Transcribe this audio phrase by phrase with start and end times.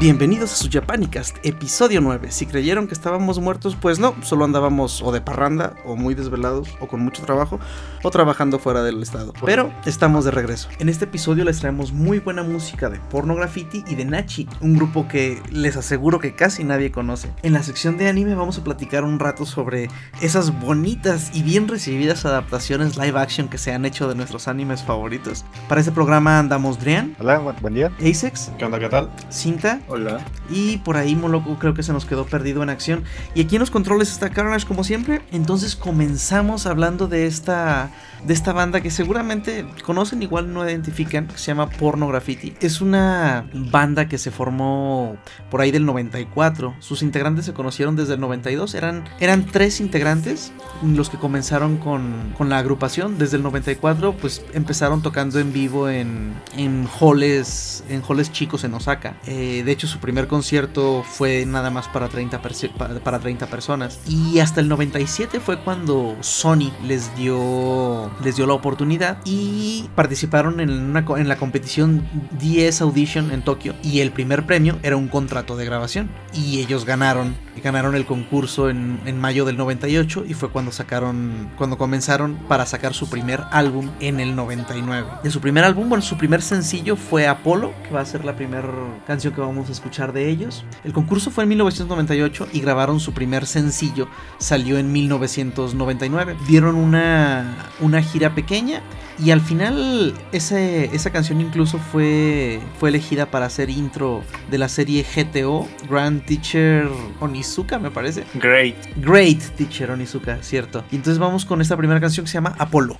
[0.00, 2.30] Bienvenidos a su Japanicast, episodio 9.
[2.30, 6.70] Si creyeron que estábamos muertos, pues no, solo andábamos o de parranda, o muy desvelados,
[6.80, 7.60] o con mucho trabajo,
[8.02, 9.34] o trabajando fuera del estado.
[9.44, 10.70] Pero estamos de regreso.
[10.78, 14.74] En este episodio les traemos muy buena música de Porno Graffiti y de Nachi, un
[14.74, 17.28] grupo que les aseguro que casi nadie conoce.
[17.42, 19.90] En la sección de anime vamos a platicar un rato sobre
[20.22, 24.82] esas bonitas y bien recibidas adaptaciones live action que se han hecho de nuestros animes
[24.82, 25.44] favoritos.
[25.68, 27.14] Para este programa andamos Drian.
[27.18, 27.92] Hola, buen día.
[28.00, 28.50] Asex.
[28.56, 28.78] ¿Qué onda?
[28.78, 29.10] ¿Qué tal?
[29.28, 29.78] Cinta.
[29.90, 30.24] Hola.
[30.48, 33.02] Y por ahí Moloco creo que se nos quedó perdido en acción.
[33.34, 35.20] Y aquí en los controles está Carnage como siempre.
[35.32, 37.90] Entonces comenzamos hablando de esta,
[38.26, 42.54] de esta banda que seguramente conocen, igual no identifican, que se llama Porno Graffiti.
[42.60, 45.16] Es una banda que se formó
[45.50, 46.74] por ahí del 94.
[46.80, 48.74] Sus integrantes se conocieron desde el 92.
[48.74, 53.18] Eran, eran tres integrantes los que comenzaron con, con la agrupación.
[53.18, 58.74] Desde el 94 pues empezaron tocando en vivo en, en halls, en halls chicos en
[58.74, 59.16] Osaka.
[59.26, 64.00] Eh, de hecho su primer concierto fue nada más para 30, para, para 30 personas.
[64.06, 70.60] Y hasta el 97 fue cuando Sony les dio, les dio la oportunidad y participaron
[70.60, 73.74] en, una, en la competición DS Audition en Tokio.
[73.82, 76.10] Y el primer premio era un contrato de grabación.
[76.34, 81.50] Y ellos ganaron, ganaron el concurso en, en mayo del 98 y fue cuando sacaron,
[81.56, 85.08] cuando comenzaron para sacar su primer álbum en el 99.
[85.22, 88.36] De su primer álbum, bueno, su primer sencillo fue Apolo, que va a ser la
[88.36, 88.68] primera
[89.06, 90.64] canción que vamos a escuchar de ellos.
[90.84, 94.08] El concurso fue en 1998 y grabaron su primer sencillo,
[94.38, 96.36] salió en 1999.
[96.46, 98.82] Dieron una, una gira pequeña
[99.18, 104.68] y al final ese, esa canción incluso fue, fue elegida para hacer intro de la
[104.68, 106.88] serie GTO, Grand Teacher
[107.20, 108.24] Onizuka me parece.
[108.34, 108.76] Great.
[108.96, 110.84] Great Teacher Onizuka, cierto.
[110.90, 112.98] Y entonces vamos con esta primera canción que se llama Apolo.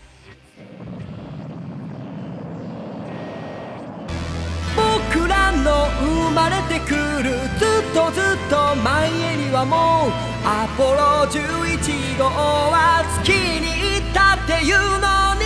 [14.12, 15.40] だっていうのに。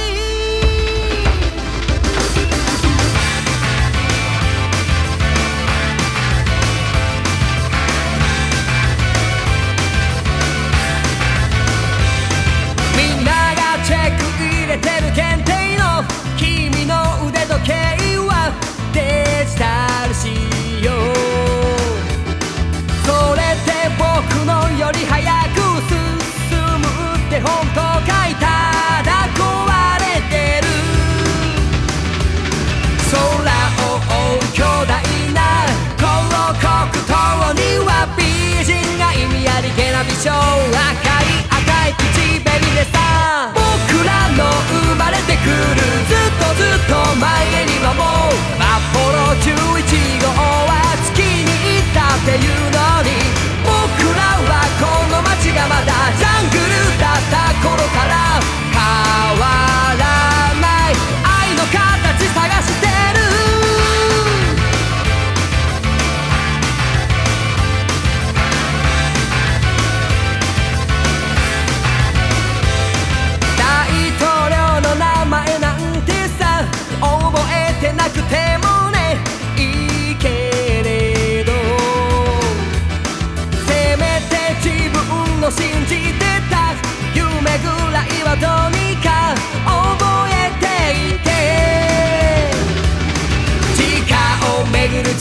[12.97, 16.04] みんながチェック入れてる限定の
[16.36, 17.72] 君の腕時計
[18.19, 18.52] は
[18.92, 20.53] デジタルシー
[40.25, 43.53] げな美少赤い赤い口紅でさ。
[43.53, 43.61] 僕
[44.07, 44.49] らの
[44.89, 45.53] 生まれてくる
[46.09, 49.85] ずっとずっと前にはもうアポロ11
[50.23, 50.73] 号は
[51.05, 53.12] 月に行ったっていうのに。
[53.65, 53.69] 僕
[54.17, 57.44] らはこの街がまだジャングルだった。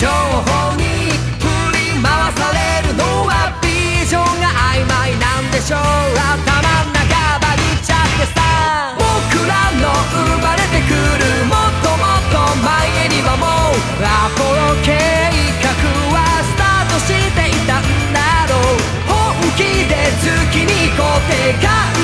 [0.04, 0.84] 情報に
[1.40, 7.08] 振り回されるのはビジョンが曖昧なんでしょう頭ん中
[7.40, 12.36] バグっちゃってさ僕らの生まれてくるもっともっと
[12.68, 15.00] 前にはもうアポロ計
[15.64, 15.72] 画
[16.12, 18.84] はスタートしていたんだろう。
[19.08, 22.03] 本気で月に行こうって考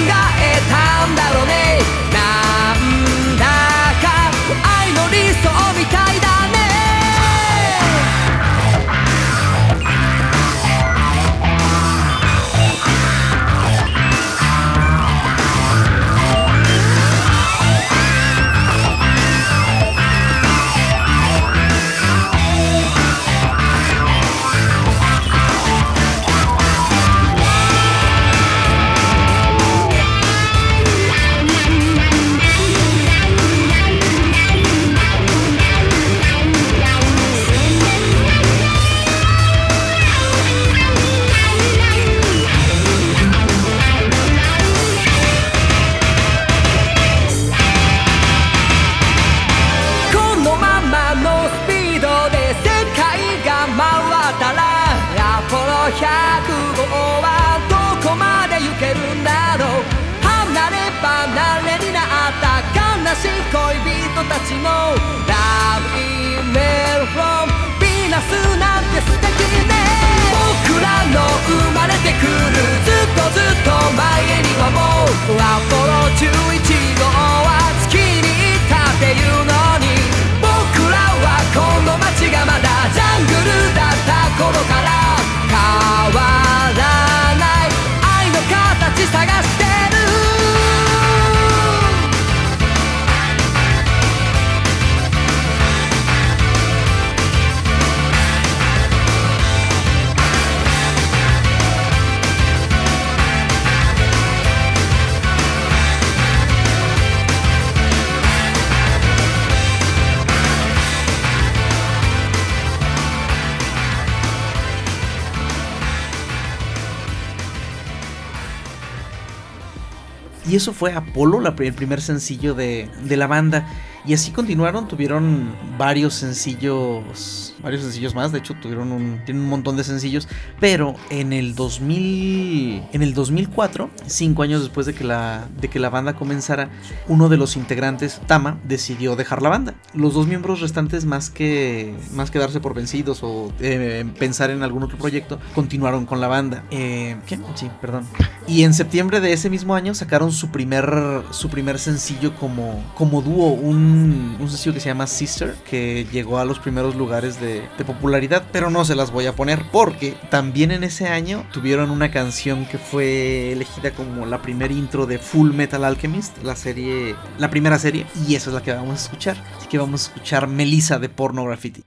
[120.74, 123.68] fue Apolo, el primer sencillo de, de la banda.
[124.06, 129.50] Y así continuaron, tuvieron varios sencillos, varios sencillos más, de hecho tuvieron un, tienen un
[129.50, 130.27] montón de sencillos,
[130.59, 135.79] pero en el 2000, en el 2004, cinco años después de que la, de que
[135.79, 136.69] la banda comenzara,
[137.07, 139.75] uno de los integrantes, Tama, decidió dejar la banda.
[139.94, 144.63] Los dos miembros restantes, más que, más que darse por vencidos o eh, pensar en
[144.63, 146.63] algún otro proyecto, continuaron con la banda.
[146.71, 147.39] Eh, ¿Qué?
[147.56, 148.06] Sí, perdón.
[148.47, 153.21] Y en septiembre de ese mismo año sacaron su primer, su primer sencillo como, como
[153.21, 157.49] dúo, un, un sencillo que se llama Sister, que llegó a los primeros lugares de,
[157.78, 161.92] de popularidad, pero no se las voy a poner porque también en ese año tuvieron
[161.92, 167.16] una canción que fue elegida como la primer intro de Full Metal Alchemist, la serie,
[167.38, 169.38] la primera serie, y esa es la que vamos a escuchar.
[169.57, 171.84] Así que vamos a escuchar Melissa de Porno Graffiti.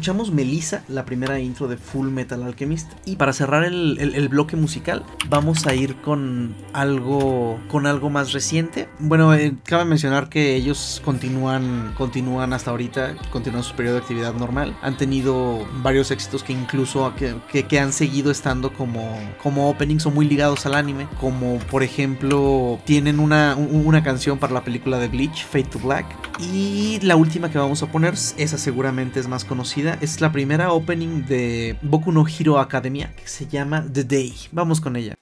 [0.00, 2.90] escuchamos Melissa, la primera intro de Full Metal Alchemist.
[3.04, 8.32] Y para cerrar el, el, bloque musical, vamos a ir con algo, con algo más
[8.32, 8.88] reciente.
[8.98, 14.32] Bueno, eh, cabe mencionar que ellos continúan, continúan hasta ahorita, continúan su periodo de actividad
[14.32, 14.74] normal.
[14.80, 20.10] Han tenido varios éxitos que incluso que, que, han seguido estando como, como openings o
[20.10, 21.08] muy ligados al anime.
[21.20, 26.06] Como por ejemplo, tienen una, una canción para la película de Bleach, Fade to Black.
[26.54, 30.72] Y la última que vamos a poner, esa seguramente es más conocida es la primera
[30.72, 34.34] opening de Boku no Hero Academia que se llama The Day.
[34.52, 35.14] Vamos con ella.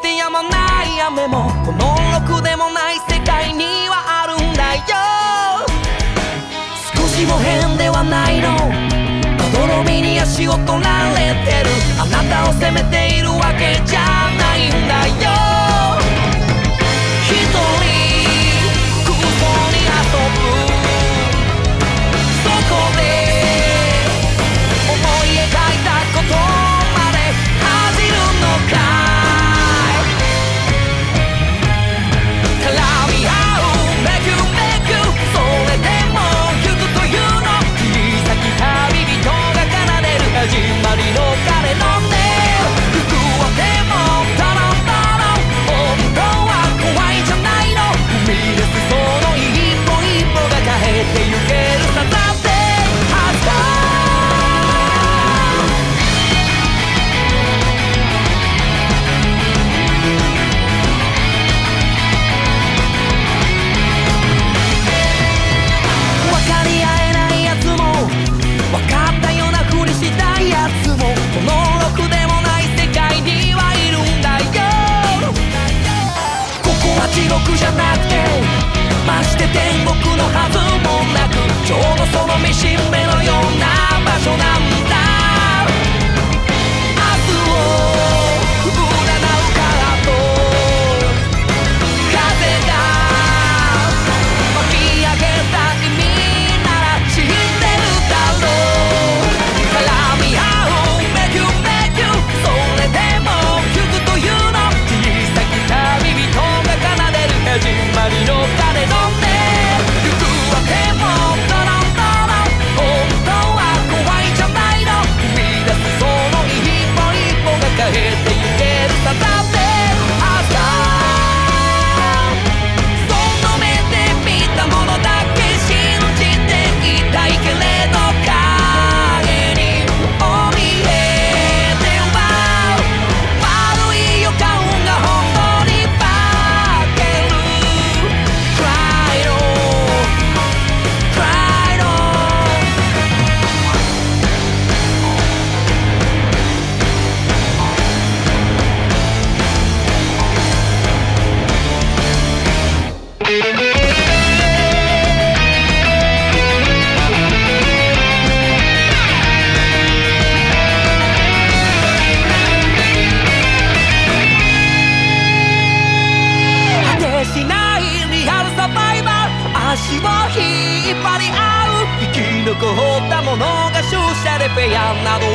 [0.00, 4.80] てやまない雨もこのろくでもない世界にはあるんだよ。
[6.94, 8.56] 少しも変ではないの。
[9.52, 11.70] 泥どみに足を取られてる。
[12.00, 15.49] あなたを責めているわけじゃないんだよ。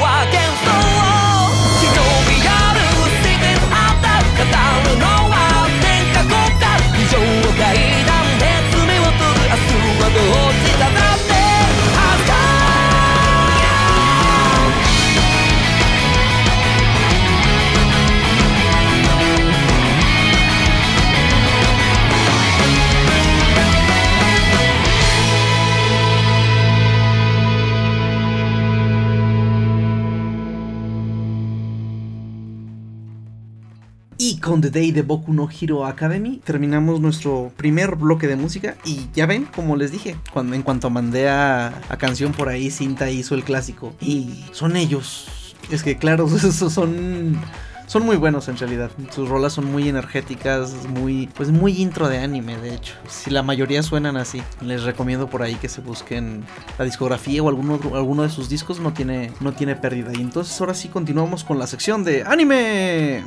[0.06, 0.55] again
[34.46, 36.40] con The Day de Boku no Hero Academy.
[36.44, 40.92] Terminamos nuestro primer bloque de música y ya ven, como les dije, cuando en cuanto
[40.92, 43.96] mandé a, canción por ahí, Cinta hizo el clásico.
[44.00, 45.56] Y son ellos.
[45.72, 46.28] Es que claro,
[46.70, 47.40] son
[47.88, 48.92] son muy buenos en realidad.
[49.10, 52.94] Sus rolas son muy energéticas, muy pues muy intro de anime, de hecho.
[53.08, 56.44] Si la mayoría suenan así, les recomiendo por ahí que se busquen
[56.78, 60.12] la discografía o alguno, alguno de sus discos no tiene no tiene pérdida.
[60.14, 63.24] Y entonces ahora sí continuamos con la sección de anime.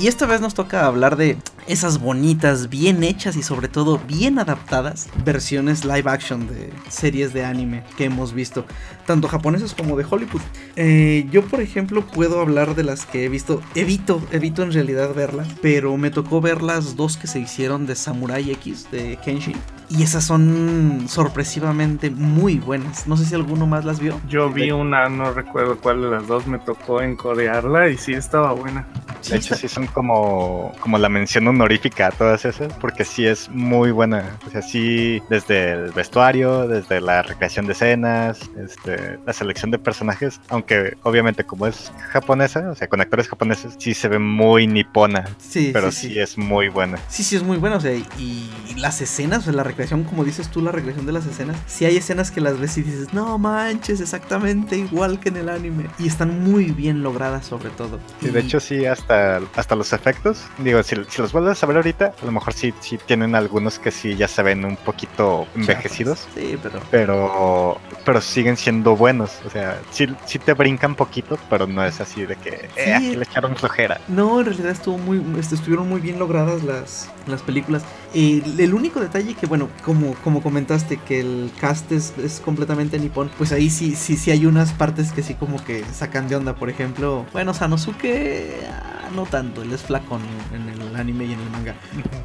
[0.00, 4.38] Y esta vez nos toca hablar de esas bonitas, bien hechas y sobre todo bien
[4.38, 8.64] adaptadas versiones live action de series de anime que hemos visto,
[9.10, 10.40] tanto japonesas como de Hollywood.
[10.76, 13.60] Eh, yo, por ejemplo, puedo hablar de las que he visto.
[13.74, 17.96] Evito, evito en realidad verlas, pero me tocó ver las dos que se hicieron de
[17.96, 19.56] Samurai X de Kenshin.
[19.88, 23.08] Y esas son sorpresivamente muy buenas.
[23.08, 24.20] No sé si alguno más las vio.
[24.28, 28.52] Yo vi una, no recuerdo cuál de las dos me tocó encorearla y sí estaba
[28.52, 28.86] buena.
[29.28, 33.48] De hecho, sí son como, como la mención honorífica a todas esas, porque sí es
[33.50, 34.38] muy buena.
[34.46, 39.78] O sea, sí, desde el vestuario, desde la recreación de escenas, este, la selección de
[39.78, 44.66] personajes, aunque obviamente como es japonesa, o sea, con actores japoneses, sí se ve muy
[44.66, 45.24] nipona.
[45.38, 46.20] Sí, pero sí, sí, sí.
[46.20, 46.98] es muy buena.
[47.08, 47.76] Sí, sí, es muy buena.
[47.76, 51.12] O sea, y, las escenas, o sea, la recreación, como dices tú, la recreación de
[51.12, 51.56] las escenas.
[51.66, 55.48] Sí hay escenas que las ves y dices, no manches, exactamente igual que en el
[55.48, 55.86] anime.
[55.98, 58.00] Y están muy bien logradas, sobre todo.
[58.22, 60.44] Y de hecho, sí, hasta, hasta los efectos.
[60.58, 63.78] Digo, si, si los vuelves a ver ahorita, a lo mejor sí, sí tienen algunos
[63.78, 66.26] que sí ya se ven un poquito envejecidos.
[66.34, 66.80] Sí, pero.
[66.90, 69.30] Pero, pero siguen siendo buenos.
[69.46, 72.90] O sea, sí, sí te brincan poquito, pero no es así de que eh, Sí.
[72.90, 74.00] aquí le echaron flojera.
[74.08, 77.82] No, en realidad estuvo muy, este, estuvieron muy bien logradas las, las películas.
[78.14, 82.98] Eh, el único detalle que, bueno, como, como comentaste, que el cast es, es completamente
[82.98, 86.36] nipón, pues ahí sí, sí, sí hay unas partes que sí como que sacan de
[86.36, 86.54] onda.
[86.54, 90.20] Por ejemplo, bueno, Sanosuke ah, no tanto, él es flacón
[90.54, 91.74] en el anime y en el manga.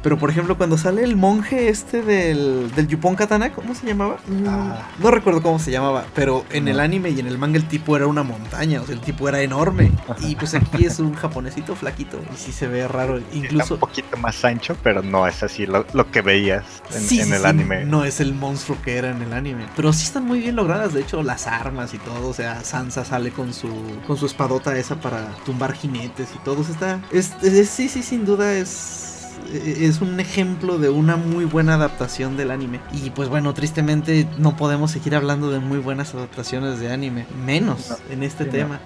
[0.02, 4.16] Pero por ejemplo, cuando sale el monje este del, del Yupon Katana, ¿cómo se llamaba?
[4.46, 4.88] Ah.
[4.98, 7.96] No recuerdo cómo se llamaba, pero en el anime y en el manga el tipo
[7.96, 9.92] era una montaña, o sea, el tipo era enorme.
[10.20, 13.18] Y pues aquí es un japonesito flaquito y sí se ve raro.
[13.18, 17.00] Está Incluso un poquito más ancho, pero no es así lo, lo que veías en,
[17.02, 17.84] Sí, en sí, el sí, anime.
[17.84, 19.66] No es el monstruo que era en el anime.
[19.76, 20.92] Pero sí están muy bien logradas.
[20.94, 22.28] De hecho, las armas y todo.
[22.28, 23.68] O sea, Sansa sale con su
[24.06, 26.60] con su espadota esa para tumbar jinetes y todo.
[26.60, 27.00] O sea, está.
[27.10, 29.05] Es, es- sí, sí, sin duda es.
[29.52, 32.80] Es un ejemplo de una muy buena adaptación del anime.
[32.92, 37.26] Y pues bueno, tristemente no podemos seguir hablando de muy buenas adaptaciones de anime.
[37.44, 38.80] Menos No, en este sí, tema.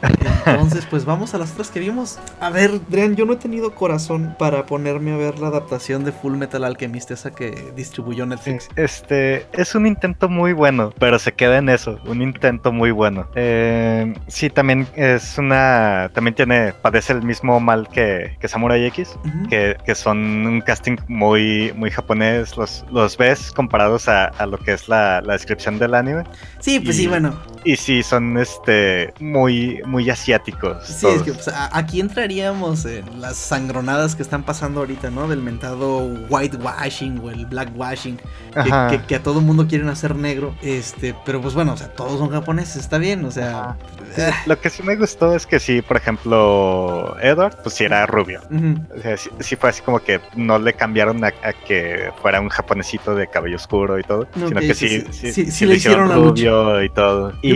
[0.47, 2.19] Entonces, pues vamos a las otras que vimos.
[2.41, 6.13] A ver, Drean, yo no he tenido corazón para ponerme a ver la adaptación de
[6.13, 8.69] Full Metal Alchemist, esa que distribuyó Netflix.
[8.77, 13.27] Este es un intento muy bueno, pero se queda en eso, un intento muy bueno.
[13.35, 19.19] Eh, sí, también es una, también tiene, padece el mismo mal que, que Samurai X,
[19.49, 22.57] que, que son un casting muy, muy japonés.
[22.57, 26.25] Los, los ves comparados a, a lo que es la, la descripción del anime,
[26.61, 27.35] Sí, pues sí, bueno.
[27.65, 30.87] Y sí son este muy, muy asiáticos.
[30.87, 35.29] Sí, es que pues, aquí entraríamos en las sangronadas que están pasando ahorita, ¿no?
[35.29, 38.19] Del mentado whitewashing o el blackwashing,
[38.55, 40.55] que, que, que a todo mundo quieren hacer negro.
[40.63, 43.61] Este, pero pues bueno, o sea, todos son japoneses, está bien, o sea.
[43.61, 43.77] Ajá.
[44.17, 48.07] eh, Lo que sí me gustó es que sí, por ejemplo, Edward, pues sí era
[48.07, 48.41] rubio.
[48.51, 48.75] ujú.
[48.97, 52.41] O sea, sí, sí fue así como que no le cambiaron a, a que fuera
[52.41, 56.89] un japonesito de cabello oscuro y todo, sino que sí, sí, le hicieron rubio y
[56.91, 57.33] todo.
[57.43, 57.50] Y,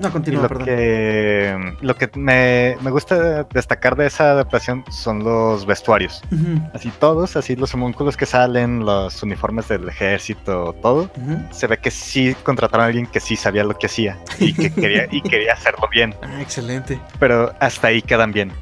[0.00, 0.64] No, y continúa, lo perdón.
[0.66, 6.22] que, lo que me, me gusta destacar de esa adaptación son los vestuarios.
[6.74, 11.10] Así todos, así los homúnculos que salen, los uniformes del ejército, todo.
[11.50, 14.70] Se ve que sí contrataron a alguien que sí sabía lo que hacía y que
[14.74, 16.14] quería, y quería hacerlo bien.
[16.22, 16.98] Ah, excelente.
[17.18, 18.52] Pero hasta ahí quedan bien.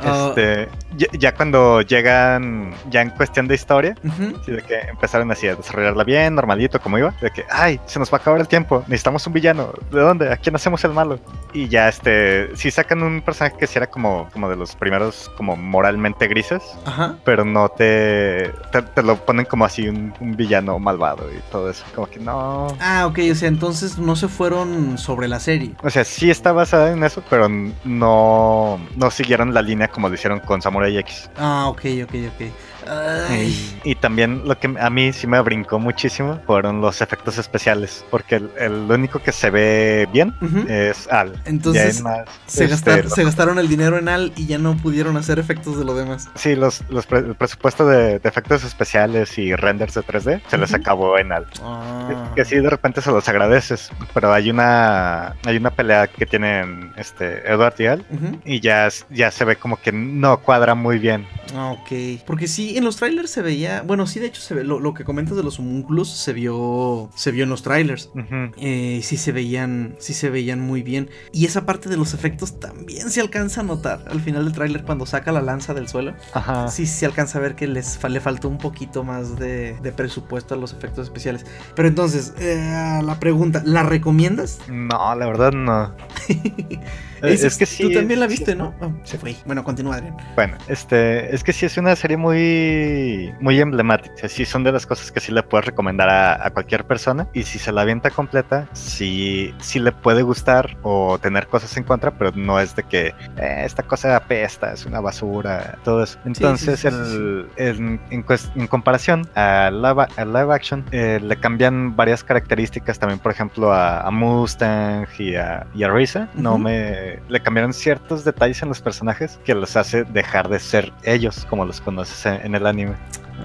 [0.00, 4.34] Ah, Este, ya, ya cuando llegan, ya en cuestión de historia, ujú.
[4.44, 7.98] sí, de que empezaron así a desarrollarla bien, normalito, como iba, de que, ay, se
[7.98, 10.32] nos va a acabar el tiempo, necesitamos un villano, ¿de dónde?
[10.32, 11.18] ¿A quién hacemos el malo?
[11.52, 15.30] Y ya, este, sí sacan un personaje que sí era como, como de los primeros,
[15.36, 17.16] como moralmente grises, Ajá.
[17.24, 21.70] pero no te, te, te lo ponen como así un, un villano malvado y todo
[21.70, 22.66] eso, como que no.
[22.80, 25.74] Ah, ok, o sea, entonces no se fueron sobre la serie.
[25.82, 30.14] O sea, sí está basada en eso, pero no, no siguieron la línea como lo
[30.14, 30.87] hicieron con Samurai
[31.36, 32.40] Ah, ok, ok, ok.
[32.88, 33.80] Ay.
[33.84, 38.36] Y también lo que a mí sí me brincó muchísimo fueron los efectos especiales, porque
[38.36, 40.34] el, el único que se ve bien
[40.68, 41.40] es Al.
[41.44, 45.16] Entonces, más, Se, este, gastar- se gastaron el dinero en Al y ya no pudieron
[45.16, 46.28] hacer efectos de lo demás.
[46.34, 50.58] Sí, los, los pre- el presupuesto de, de efectos especiales y renders de 3D se
[50.58, 51.46] les acabó en Al.
[51.62, 52.32] Ah.
[52.34, 56.92] Que sí, de repente se los agradeces, pero hay una hay una pelea que tienen
[56.96, 58.04] este Edward y Al
[58.44, 61.26] y ya, ya se ve como que no cuadra muy bien.
[61.54, 62.20] Ah, ok.
[62.26, 64.94] Porque sí, en los trailers se veía, bueno, sí, de hecho se ve, lo, lo
[64.94, 68.10] que comentas de los homúnculos se vio, se vio en los trailers.
[68.56, 71.10] Eh, sí se veían, sí se veían muy bien.
[71.32, 74.84] Y esa parte de los efectos también se alcanza a notar al final del tráiler
[74.84, 76.14] cuando saca la lanza del suelo.
[76.32, 76.68] Ajá.
[76.68, 80.54] Sí se alcanza a ver que les le faltó un poquito más de, de presupuesto
[80.54, 81.44] a los efectos especiales.
[81.74, 84.60] Pero entonces, eh, la pregunta, ¿la recomiendas?
[84.68, 85.94] No, la verdad no.
[87.22, 87.82] Dices, es que sí.
[87.84, 88.74] Tú también la sí, viste, ¿no?
[88.80, 89.34] Ah, se fue.
[89.46, 90.16] Bueno, continúa, Adrián.
[90.36, 94.28] Bueno, este, es que sí es una serie muy, muy emblemática.
[94.28, 97.26] Sí, son de las cosas que sí le puedes recomendar a, a cualquier persona.
[97.32, 101.84] Y si se la avienta completa, sí, sí le puede gustar o tener cosas en
[101.84, 106.18] contra, pero no es de que "Eh, esta cosa apesta, es una basura, todo eso.
[106.24, 111.96] Entonces, sí, sí, el, en, en comparación a live, a live action, eh, le cambian
[111.96, 116.28] varias características también, por ejemplo, a, a Mustang y a, y a Risa.
[116.34, 116.58] No Ujú.
[116.60, 117.07] me.
[117.28, 121.64] Le cambiaron ciertos detalles en los personajes que los hace dejar de ser ellos como
[121.64, 122.94] los conoces en, el anime.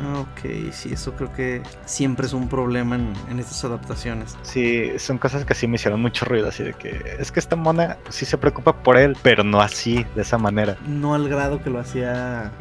[0.01, 4.35] Ah, Ok, sí, eso creo que siempre es un problema en, en estas adaptaciones.
[4.41, 7.55] Sí, son cosas que sí me hicieron mucho ruido, así de que es que esta
[7.55, 10.77] mona sí se preocupa por él, pero no así, de esa manera.
[10.87, 12.51] No al grado que lo hacía.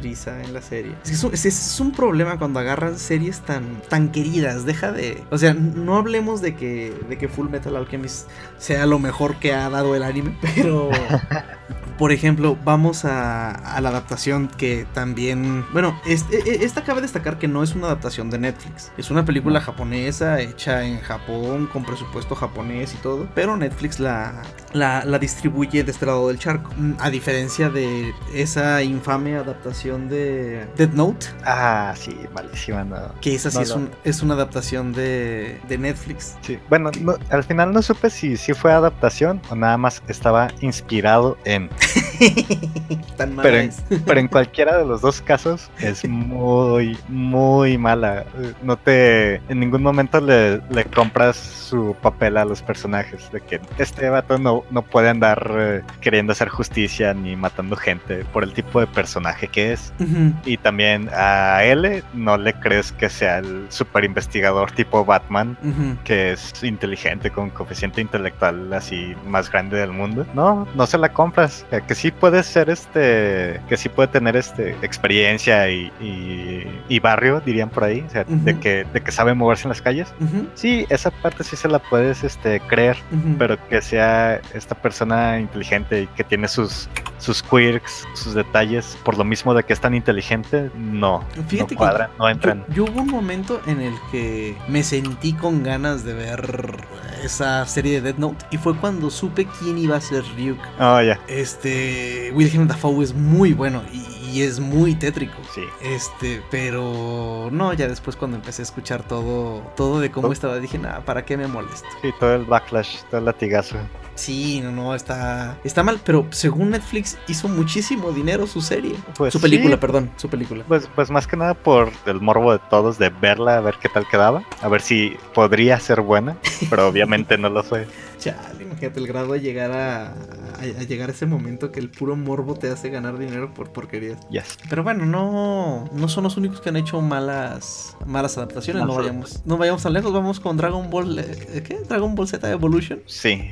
[0.00, 0.92] Risa en la serie.
[1.02, 4.64] Es, que es, un, es- es un problema cuando agarran series tan, tan queridas.
[4.64, 5.22] Deja de.
[5.30, 9.52] O sea, no hablemos de que, de que Full Metal Alchemist sea lo mejor que
[9.52, 10.90] ha dado el anime, pero.
[12.02, 15.64] Por ejemplo, vamos a, a la adaptación que también.
[15.72, 18.90] Bueno, este- e- esta cabe destacar que no es una adaptación de Netflix.
[18.98, 23.28] Es una película japonesa hecha en Japón con presupuesto japonés y todo.
[23.36, 26.72] Pero Netflix la, la, la distribuye de este lado del charco.
[26.98, 31.26] A diferencia de esa infame adaptación de Dead Note.
[31.44, 33.14] Ah, sí, malísima, no.
[33.20, 33.76] Que esa sí No, es, no.
[33.76, 36.34] un- es una adaptación de, de Netflix.
[36.40, 40.48] Sí, bueno, no- al final no supe si, si fue adaptación o nada más estaba
[40.62, 41.70] inspirado en.
[43.16, 43.82] Tan mala Pero en, es.
[44.06, 48.24] pero en cualquiera de los dos casos es muy, muy mala.
[48.62, 49.36] No te.
[49.48, 53.30] En ningún momento le, le compras su papel a los personajes.
[53.32, 58.24] De que este vato no, no puede andar eh, queriendo hacer justicia ni matando gente
[58.32, 59.92] por el tipo de personaje que es.
[60.00, 60.32] Ujú.
[60.44, 65.96] Y también a L no le crees que sea el super investigador tipo Batman Ujú.
[66.04, 70.26] que es inteligente con coeficiente intelectual así más grande del mundo.
[70.34, 71.64] No, no se la compras.
[71.86, 77.40] Que sí puede ser este, que sí puede tener este experiencia y, y, y barrio,
[77.46, 80.12] dirían por ahí, o sea, de que de que sabe moverse en las calles.
[80.54, 82.96] Sí, esa parte sí se la puedes este creer,
[83.38, 86.88] pero que sea esta persona inteligente y que tiene sus
[87.18, 91.66] sus quirks, sus detalles, por lo mismo de que es tan inteligente, no, Fíjate no
[91.68, 92.64] que cuadran, no entran.
[92.70, 96.84] Yo, yo hubo un momento en el que me sentí con ganas de ver
[97.22, 100.58] esa serie de Dead Note y fue cuando supe quién iba a ser Ryuk.
[100.80, 101.91] Oh, ya, Este,
[102.34, 105.34] William Dafoe es muy bueno y, y es muy tétrico.
[105.54, 105.62] sí.
[105.82, 110.32] Este, pero no, ya después cuando empecé a escuchar todo, todo de cómo Oh.
[110.32, 111.86] estaba, dije, nada, ¿para qué me molesto?
[112.00, 113.76] Sí, todo el backlash, todo el latigazo.
[114.14, 118.94] Sí, no, no, está, está mal, pero según Netflix hizo muchísimo dinero su serie.
[119.16, 119.80] Pues su película, sí.
[119.80, 120.64] perdón, su película.
[120.68, 123.88] Pues, pues más que nada por el morbo de todos de verla, a ver qué
[123.88, 126.36] tal quedaba, a ver si podría ser buena,
[126.68, 127.86] pero obviamente no lo fue.
[128.22, 130.14] Chale, imagínate el grado de llegar a, a,
[130.60, 134.18] a llegar a ese momento que el puro morbo te hace ganar dinero por porquerías.
[134.30, 134.58] Yes.
[134.68, 138.84] Pero bueno, no, no son los únicos que han hecho malas, malas adaptaciones.
[138.84, 140.12] No vayamos, no vayamos tan lejos.
[140.12, 141.80] Vamos con Dragon Ball, eh, ¿qué?
[141.88, 143.00] Dragon Ball Z Evolution.
[143.06, 143.42] Sí.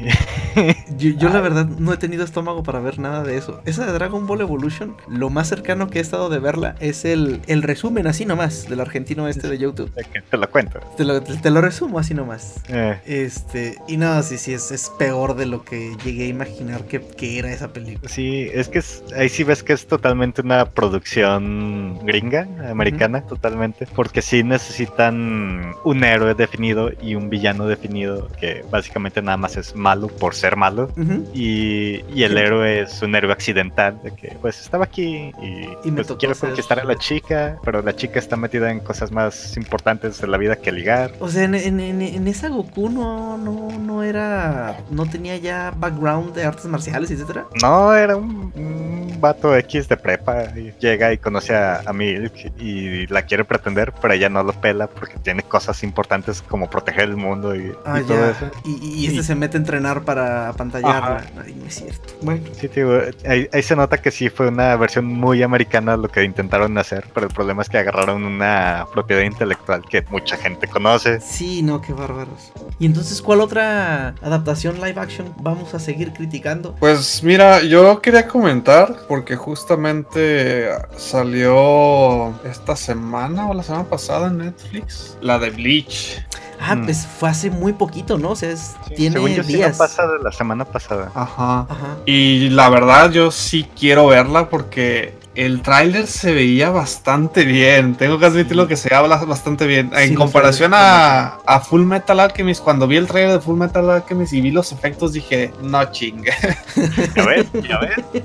[0.96, 1.42] Yo, yo la Ay.
[1.42, 3.60] verdad no he tenido estómago para ver nada de eso.
[3.64, 7.40] Esa de Dragon Ball Evolution, lo más cercano que he estado de verla es el,
[7.46, 9.90] el resumen así nomás del argentino este de YouTube.
[10.30, 10.80] Te lo cuento.
[10.96, 12.56] Te lo, te- te lo resumo así nomás.
[12.68, 16.84] Eh, Este, y no, sí, sí, es, es peor de lo que llegué a imaginar
[16.84, 18.08] que, que era esa película.
[18.10, 23.86] sí, es que es- ahí sí ves que es totalmente una producción gringa, americana, totalmente.
[23.94, 29.74] Porque sí necesitan un héroe definido y un villano definido que básicamente nada más es
[29.74, 30.90] malo por ser malo.
[31.34, 35.90] Y, y el héroe es un héroe accidental, de que pues estaba aquí y, Y
[35.92, 39.56] pues, quiero ser- conquistar a la chica, pero la chica está metida en cosas más
[39.56, 41.12] importantes de la vida que ligar.
[41.20, 44.49] O sea, en, en- en- en esa Goku no, no, no era.
[44.90, 47.46] No tenía ya background de artes marciales, etcétera.
[47.62, 52.32] No, era un, un vato X de prepa y llega y conoce a, a Milk
[52.58, 57.04] y la quiere pretender, pero ella no lo pela porque tiene cosas importantes como proteger
[57.04, 58.30] el mundo y, Ah, y todo ya.
[58.30, 58.50] eso.
[58.64, 61.24] Y, y este Y- se mete a entrenar para apantallarla.
[61.44, 62.14] Ay, no es cierto.
[62.22, 62.42] Bueno.
[62.58, 66.24] Sí, tío, ahí, ahí se nota que sí fue una versión muy americana lo que
[66.24, 71.20] intentaron hacer, pero el problema es que agarraron una propiedad intelectual que mucha gente conoce.
[71.20, 72.52] Sí, no, qué bárbaros.
[72.78, 76.74] Y entonces, ¿cuál otra adaptación live action vamos a seguir criticando.
[76.80, 84.38] Pues mira, yo quería comentar porque justamente salió esta semana o la semana pasada en
[84.38, 86.24] Netflix la de Bleach.
[86.62, 86.84] Ah, Mm.
[86.84, 88.30] pues fue hace muy poquito, ¿no?
[88.32, 89.72] O sea, es- tiene Según yo sí días.
[89.72, 91.10] no pasa de la semana pasada.
[91.14, 91.60] Ajá.
[91.68, 91.96] Ajá.
[92.04, 97.94] Y la verdad yo sí quiero verla porque el tráiler se veía bastante bien.
[97.94, 99.90] Tengo que admitirlo que se habla bastante bien.
[99.94, 103.88] Sí, en comparación a, a Full Metal Alchemist, cuando vi el tráiler de Full Metal
[103.88, 106.32] Alchemist y vi los efectos dije, no chingue.
[107.16, 108.22] Ya ves, ya ves.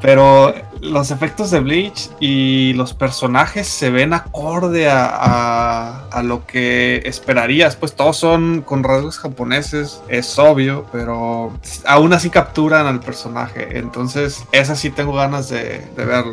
[0.00, 6.46] Pero los efectos de Bleach y los personajes se ven acorde a, a- a lo
[6.46, 7.76] que esperarías.
[7.76, 11.52] Pues todos son con rasgos japoneses, es obvio, pero
[11.86, 13.78] aún así capturan al personaje.
[13.78, 16.31] Entonces, esa sí tengo ganas de, de verlo.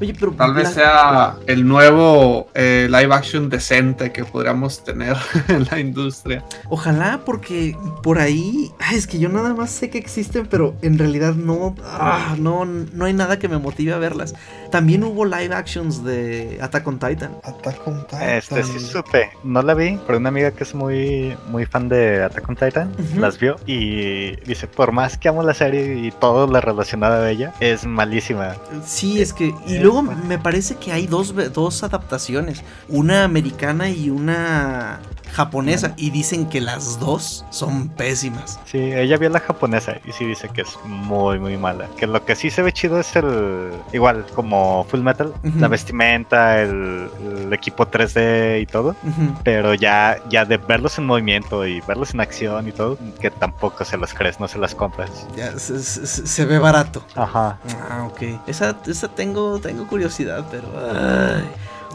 [0.00, 5.16] Oye, pero Tal vez la- sea el nuevo eh, live action decente que podríamos tener
[5.48, 6.44] en la industria.
[6.68, 8.72] Ojalá, porque por ahí.
[8.80, 11.74] Ay, es que yo nada más sé que existen, pero en realidad no.
[11.84, 14.34] ah, no, no hay nada que me motive a verlas.
[14.74, 17.30] También hubo live actions de Attack on Titan.
[17.44, 18.28] Attack on Titan.
[18.28, 19.30] Este sí supe.
[19.44, 22.92] No la vi, pero una amiga que es muy, muy fan de Attack on Titan
[23.16, 27.30] las vio y dice, por más que amo la serie y todo lo relacionado a
[27.30, 28.56] ella, es malísima.
[28.84, 29.54] Sí, es que.
[29.64, 34.98] Y luego me parece que hay dos, dos adaptaciones: una americana y una
[35.34, 35.92] japonesa.
[35.96, 38.58] Y dicen que las dos son pésimas.
[38.64, 41.86] Sí, ella vio la japonesa y sí dice que es muy, muy mala.
[41.98, 46.60] Que lo que sí se ve chido es el, igual como Full Metal, la vestimenta,
[46.62, 47.08] el,
[47.42, 48.96] el equipo 3D y todo.
[49.42, 53.84] Pero ya, ya de verlos en movimiento y verlos en acción y todo, que tampoco
[53.84, 55.10] se las crees, no se las compras.
[55.36, 57.04] Ya, se, se- se ve barato.
[57.16, 57.58] Ajá.
[57.90, 58.22] Ah, ok.
[58.46, 60.68] Esa, esa tengo, tengo curiosidad, pero.
[60.78, 61.44] ay.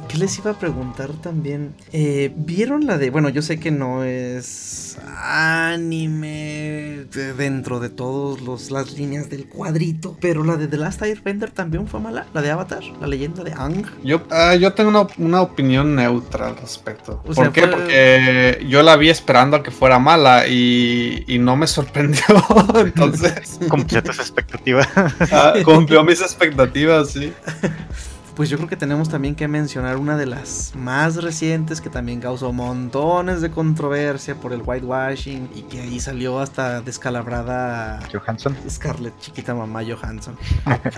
[0.08, 1.74] ¿Qué les iba a preguntar también?
[1.94, 3.10] Eh, ¿Vieron la de.?
[3.12, 10.18] Bueno, yo sé que no es anime de- dentro de todas las líneas del cuadrito,
[10.20, 12.26] pero la de The Last Airbender también fue mala.
[12.34, 13.86] La de Avatar, la leyenda de Ang.
[14.04, 17.22] Yo, ah, yo tengo una, una opinión neutra al respecto.
[17.24, 17.62] O ¿Por sea, qué?
[17.62, 22.24] fue- Porque yo la vi esperando a que fuera mala y, y no me sorprendió.
[22.76, 24.88] Entonces, Cumplió tus expectativas.
[25.32, 27.32] ah, cumplió mis expectativas, sí.
[28.40, 32.22] Pues yo creo que tenemos también que mencionar una de las más recientes que también
[32.22, 38.56] causó montones de controversia por el whitewashing y que ahí salió hasta descalabrada Johansson.
[38.70, 40.38] Scarlett, chiquita mamá Johansson.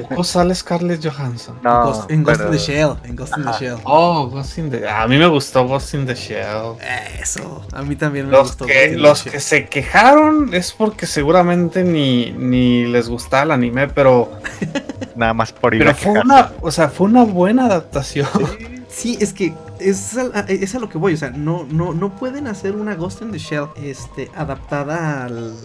[0.10, 1.58] ¿Cómo sale Scarlett Johansson?
[1.64, 2.90] No, Ghost- en Ghost in pero- the Shell.
[3.06, 3.52] En Ghost in the.
[3.54, 3.78] Shell.
[3.86, 4.88] Oh, Ghost in the...
[4.88, 6.76] A mí me gustó Ghost in the Shell.
[7.20, 7.66] Eso.
[7.74, 8.68] A mí también me Los gustó.
[8.68, 9.32] que, Ghost in the los Shell.
[9.34, 14.32] que se quejaron es porque seguramente ni, ni les gustaba el anime, pero,
[15.16, 16.26] Nada más por ir pero a fue quejarse.
[16.26, 18.28] una, o sea, fue una buena adaptación.
[18.88, 21.14] Sí, es que es a, es a lo que voy.
[21.14, 25.56] O sea, no, no, no pueden hacer una Ghost in the Shell este, adaptada al.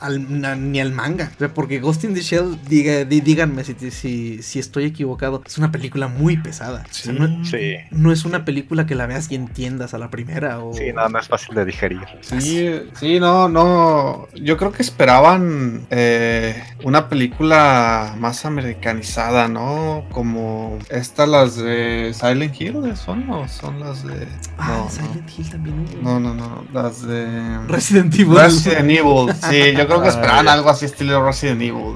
[0.00, 1.30] Al- na- ni al manga.
[1.36, 5.42] O sea, porque Ghost in the Shell, diga, di- díganme si, si, si estoy equivocado,
[5.46, 6.84] es una película muy pesada.
[6.90, 7.74] O sea, no, Sí.
[7.90, 10.60] no es una película que la veas y entiendas a la primera.
[10.60, 10.72] O...
[10.74, 12.00] Sí, no, no es fácil de digerir.
[12.20, 14.26] Sí, sí, no, no.
[14.34, 20.04] Yo creo que esperaban eh, una película más americanizada, ¿no?
[20.10, 24.26] Como estas las de Silent Hill, ¿son o son las de?
[24.58, 28.36] Ah, No, Silent Hill también no, no, no, las de Resident Evil.
[28.36, 29.34] Resident Evil.
[29.48, 30.52] Sí, yo creo que Ah, esperaban ya.
[30.52, 31.94] algo así estilo Resident Evil.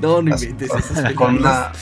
[0.00, 1.72] No, no inventes esas Con una.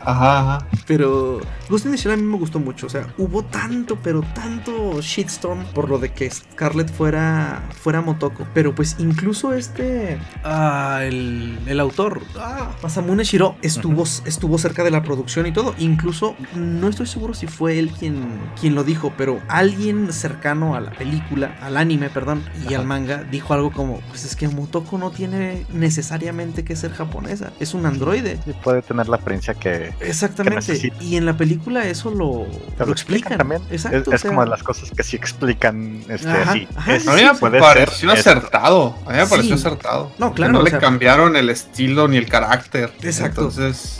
[0.00, 0.66] Ajá, ajá.
[0.86, 2.86] Pero Ghost in the Shell a mí me gustó mucho.
[2.86, 8.46] O sea, hubo tanto, pero tanto shitstorm por lo de que Scarlett fuera, fuera Motoko.
[8.54, 10.18] Pero pues incluso este.
[10.44, 15.74] Ah, el, el autor, ah, Masamune Shiro, estuvo, estuvo cerca de la producción y todo.
[15.78, 20.80] Incluso no estoy seguro si fue él quien, quien lo dijo, pero alguien cercano a
[20.80, 24.98] la película, al anime, perdón, y al manga, dijo algo como: Pues es que Motoko
[24.98, 28.38] no tiene necesariamente que ser japonesa, es un androide.
[28.44, 30.92] Sí, puede tener la apariencia que Exactamente.
[31.00, 32.46] Y en la película eso lo,
[32.90, 33.62] explican también.
[33.70, 33.98] Exacto.
[33.98, 36.68] es o es sea, como de las cosas que sí explican este, Ajá, así.
[36.76, 38.94] ajá, Es- A mí me pareció acertado.
[39.06, 39.66] A mí me pareció Sí.
[39.66, 40.12] acertado.
[40.18, 42.92] No, Que claro, No o le cambiaron el estilo ni el carácter.
[43.02, 43.42] Exacto.
[43.48, 43.98] Entonces.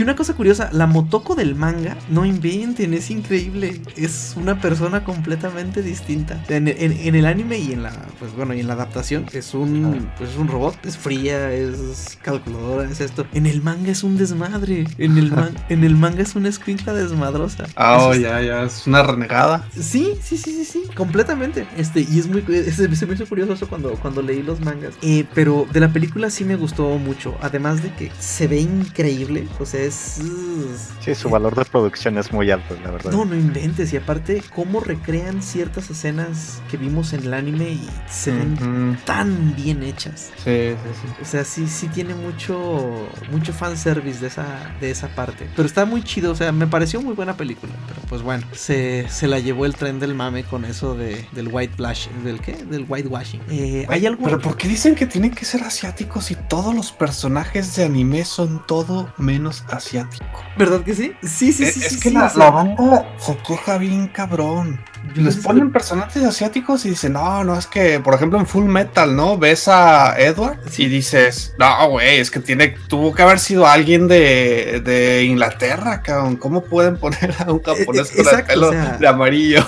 [0.00, 3.82] Que una cosa curiosa, la Motoko del manga, no inventen, es increíble.
[3.98, 6.42] Es una persona completamente distinta.
[6.48, 9.52] En, en- en el anime y en la, pues bueno, y en la adaptación es
[9.52, 13.26] un, pues es un robot, es fría, es calculadora, es esto.
[13.34, 14.86] En el manga es un desmadre.
[14.96, 17.66] En el, man- en el manga es una escuincla desmadrosa.
[17.76, 18.62] Ah, oh, es- ya, ya.
[18.62, 19.68] Es una renegada.
[19.78, 21.66] Sí, sí, sí, sí, sí, completamente.
[21.76, 24.94] Este, y es muy, es- se me hizo curioso eso cuando, cuando leí los mangas.
[25.02, 27.36] Eh, pero de la película sí me gustó mucho.
[27.42, 29.46] Además de que se ve increíble.
[29.58, 33.12] O sea, es uh, Sí, su valor de producción es muy alto, la verdad.
[33.12, 33.92] No, no inventes.
[33.92, 39.54] Y aparte, cómo recrean ciertas escenas que vimos en el anime y se ven tan
[39.56, 40.30] bien hechas.
[40.36, 41.12] Sí, sí, sí.
[41.20, 44.46] O sea, sí, sí tiene mucho, mucho fanservice de esa,
[44.80, 45.48] de esa parte.
[45.56, 47.72] Pero está muy chido, o sea, me pareció muy buena película.
[47.88, 51.48] Pero pues bueno, se, se la llevó el tren del mame con eso de, del
[51.50, 52.52] white blush, ¿del qué?
[52.52, 53.40] Del whitewashing.
[53.50, 54.24] Eh, ¿Hay algo?
[54.24, 58.24] Pero ¿por qué dicen que tienen que ser asiáticos y todos los personajes de anime
[58.24, 60.52] son todo menos asiático?
[60.56, 61.18] ¿Verdad que sí?
[61.22, 61.82] Sí, sí, Eh, sí.
[61.84, 64.86] es sí, que sí, la, o sea, la banda se queja bien cabrón.
[65.14, 69.14] Les ponen personajes asiáticos y dicen, no, no, es que, por ejemplo, en Full Metal,
[69.16, 69.36] ¿no?
[69.38, 74.08] Ves a Edward y dices, no, güey, es que tiene, tuvo que haber sido alguien
[74.08, 76.36] de, de Inglaterra, cabrón.
[76.36, 79.64] ¿Cómo pueden poner a un japonés Eh, eh, con el pelo o sea- de amarillo?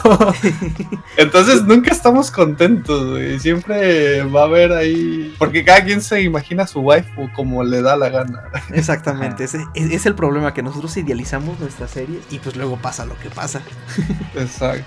[1.17, 3.39] Entonces nunca estamos contentos, güey.
[3.41, 5.35] Siempre va a haber ahí.
[5.39, 8.45] Porque cada quien se imagina a su waifu como le da la gana.
[8.73, 13.05] Exactamente, ese es, es el problema que nosotros idealizamos nuestras series y pues luego pasa
[13.05, 13.61] lo que pasa.
[14.35, 14.85] Exacto.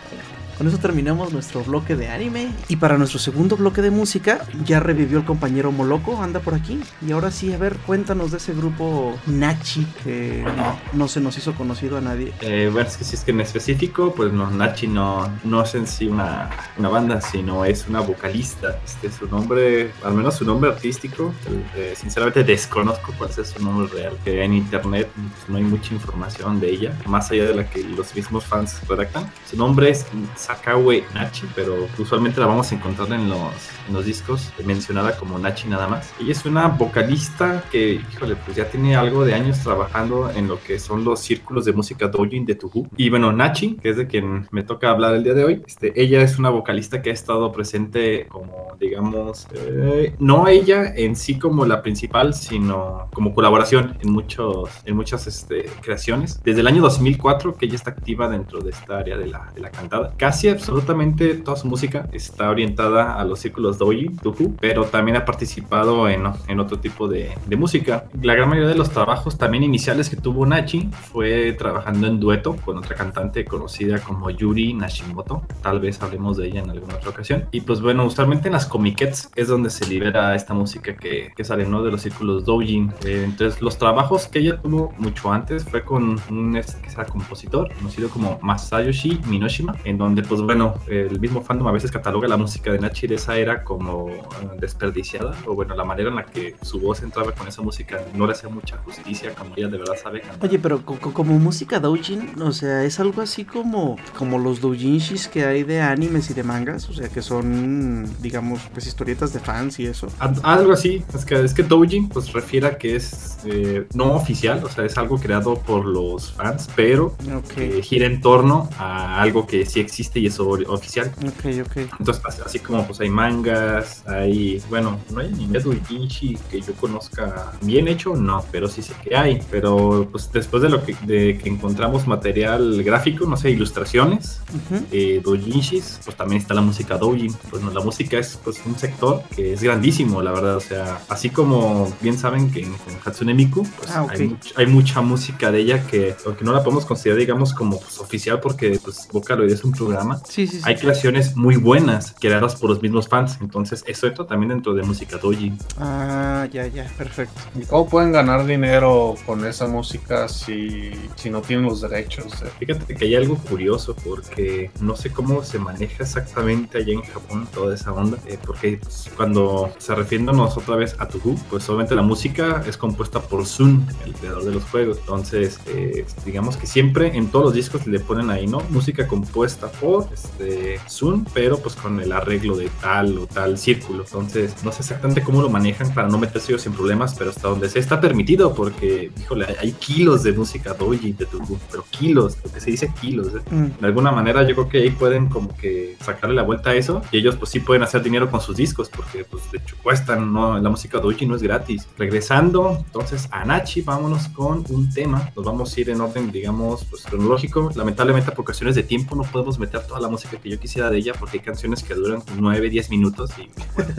[0.58, 2.50] Con eso terminamos nuestro bloque de anime.
[2.70, 6.80] Y para nuestro segundo bloque de música, ya revivió el compañero Moloco, anda por aquí.
[7.06, 10.46] Y ahora sí, a ver, cuéntanos de ese grupo Nachi que
[10.94, 12.34] no, se nos hizo conocido a nadie.
[12.42, 15.76] Eh, bueno, es que si es que en específico, pues no, Nachi no, no es
[15.76, 18.80] en sí una, una banda, sino es una vocalista.
[18.86, 21.34] Este su nombre, al menos su nombre artístico,
[21.76, 24.18] eh, sinceramente desconozco cuál es su nombre real.
[24.24, 27.84] Que en internet pues, no hay mucha información de ella, más allá de la que
[27.84, 29.30] los mismos fans redactan.
[29.50, 30.06] Su nombre es
[30.46, 33.52] Sakawe Nachi, pero usualmente la vamos a encontrar en los,
[33.88, 36.14] en los discos mencionada como Nachi nada más.
[36.20, 40.62] Ella es una vocalista que, híjole, pues ya tiene algo de años trabajando en lo
[40.62, 42.88] que son los círculos de música doujin de Tuhu.
[42.96, 46.00] Y bueno, Nachi, que es de quien me toca hablar el día de hoy, este,
[46.00, 51.40] ella es una vocalista que ha estado presente como, digamos, eh, no ella en sí
[51.40, 56.42] como la principal, sino como colaboración en, muchos, en muchas este, creaciones.
[56.44, 59.62] Desde el año 2004 que ella está activa dentro de esta área de la, de
[59.62, 60.14] la cantada.
[60.18, 65.26] Casi absolutamente toda su música está orientada a los círculos doujin, Tuhu, pero también ha
[65.26, 68.06] participado en, en otro tipo de, de música.
[68.22, 72.56] La gran mayoría de los trabajos también iniciales que tuvo Nachi fue trabajando en dueto
[72.58, 75.44] con otra cantante conocida como Yuri Nashimoto.
[75.62, 77.46] Tal vez hablemos de ella en alguna otra ocasión.
[77.52, 81.44] Y pues bueno, usualmente en las comiquets es donde se libera esta música que, que
[81.44, 81.84] sale ¿no?
[81.84, 82.92] de los círculos doujin.
[83.06, 87.74] Eh, entonces los trabajos que ella tuvo mucho antes fue con un que era compositor
[87.76, 92.38] conocido como Masayoshi Minoshima, en donde pues bueno, el mismo fandom a veces cataloga la
[92.38, 94.22] música de Nachi de esa era como eh,
[94.60, 98.26] desperdiciada, o bueno, la manera en la que su voz entraba con esa música no
[98.28, 100.48] le hacía mucha justicia, como ella de verdad sabe cantar.
[100.50, 104.62] Oye, pero co- co- como música doujin, o sea, es algo así como, como los
[104.62, 109.34] doujinshis que hay de animes y de mangas, o sea, que son, digamos, pues historietas
[109.34, 110.08] de fans y eso.
[110.20, 114.14] Al- Algo así, es que, es que doujin pues refiere a que es eh, no
[114.14, 117.16] oficial, o sea, es algo creado por los fans, pero
[117.56, 121.12] que gira en torno a algo que sí existe y es oficial.
[121.18, 121.78] ok, ok.
[122.00, 127.54] Entonces, así- como pues hay mangas, hay, bueno, no hay anime doujinshi que yo conozca
[127.62, 129.42] bien hecho, no, pero sí sé que hay.
[129.52, 134.84] Pero pues después de lo que, de que encontramos material gráfico, no sé, ilustraciones, Ujú.
[134.92, 137.34] eh, doujinshis, pues también está la música doujin.
[137.50, 140.58] Pues no, la música es pues un sector que es grandísimo, la verdad.
[140.58, 144.12] O sea, así como bien saben que en, en Hatsune Miku, pues Ah, ok.
[144.12, 147.80] hay, much- hay mucha música de ella que, aunque no la podemos considerar, digamos, como
[147.80, 150.62] pues, oficial, porque pues Vocaloid es un programa, Sí, sí, sí.
[150.64, 153.38] hay creaciones muy buenas creadas por los mismos fans.
[153.42, 155.58] Entonces, eso entra también dentro de música doujin.
[155.80, 157.40] Ah, ya, ya, perfecto.
[157.60, 162.26] ¿Y cómo pueden ganar dinero con esa música si, si no tienen los derechos?
[162.44, 162.50] eh?
[162.60, 167.48] Fíjate que hay algo curioso porque no sé cómo se maneja exactamente allá en Japón
[167.54, 168.18] toda esa onda.
[168.28, 172.78] eh, porque pues, cuando se refiriéndonos otra vez a Tuhu, pues obviamente la música es
[172.78, 174.98] compuesta por Sun, el creador de los juegos.
[175.00, 178.60] Entonces, eh, digamos que siempre en todos los discos le ponen ahí, ¿no?
[178.70, 184.04] Música compuesta por este, Sun, pero pues con el arreglo de tal o tal círculo.
[184.04, 187.48] Entonces, no sé exactamente cómo lo manejan para no meterse ellos en problemas, pero hasta
[187.48, 191.86] donde se está permitido, porque, híjole, hay- hay kilos de música doji de Tuhu, pero
[191.90, 193.28] kilos, lo que se dice kilos.
[193.28, 193.42] ¿eh?
[193.50, 196.76] Mm, De alguna manera yo creo que ahí pueden como que sacarle la vuelta a
[196.76, 199.76] eso y ellos pues sí pueden hacer dinero con sus discos porque pues de hecho
[199.84, 200.58] cuestan, ¿no?
[200.60, 201.88] La música doji no es gratis.
[201.98, 205.30] Regresando entonces a Nachi, vámonos con un tema.
[205.36, 207.72] Nos vamos a ir en orden, digamos, pues cronológico.
[207.76, 210.98] Lamentablemente por cuestiones de tiempo no podemos meter toda la música que yo quisiera de
[210.98, 213.94] ella, porque hay canciones que duran 9, 10 minutos y bueno,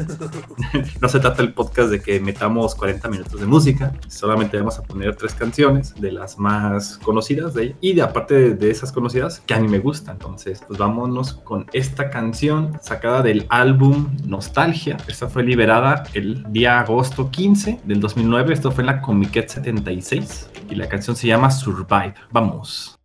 [1.01, 4.82] no se trata el podcast de que metamos 40 minutos de música, solamente vamos a
[4.82, 8.93] poner tres canciones de las más conocidas de ella y de aparte de, de esas
[8.93, 10.16] conocidas que a mí me gustan.
[10.16, 14.97] Entonces, pues vámonos con esta canción sacada del álbum Nostalgia.
[15.09, 18.55] Esta fue liberada el día agosto 15 del 2009.
[18.55, 22.14] Esto fue en la Comiquet 76 y la canción se llama Survive.
[22.30, 22.95] Vamos.「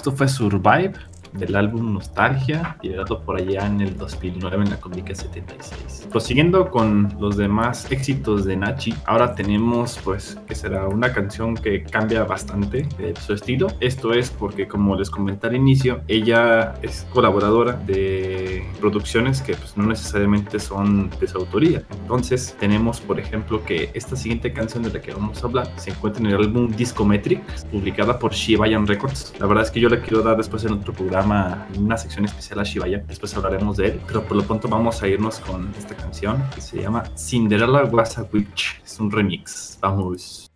[0.00, 0.94] esto fue Survive
[1.34, 6.08] del álbum Nostalgia, liberado por allá en el 2009 en la Comica 76.
[6.10, 11.82] Prosiguiendo con los demás éxitos de Nachi, ahora tenemos pues que será una canción que
[11.82, 13.66] cambia bastante de su estilo.
[13.80, 18.39] Esto es porque como les comenté al inicio, ella es colaboradora de
[18.80, 21.82] producciones que pues, no necesariamente son de su autoría.
[22.02, 25.90] Entonces tenemos por ejemplo que esta siguiente canción de la que vamos a hablar se
[25.90, 29.34] encuentra en el álbum Discometric, publicada por Shibayan Records.
[29.38, 32.60] La verdad es que yo le quiero dar después en otro programa una sección especial
[32.60, 35.94] a Shibaya, después hablaremos de él, pero por lo pronto vamos a irnos con esta
[35.94, 40.49] canción que se llama Cinderella Was a Witch, es un remix, vamos.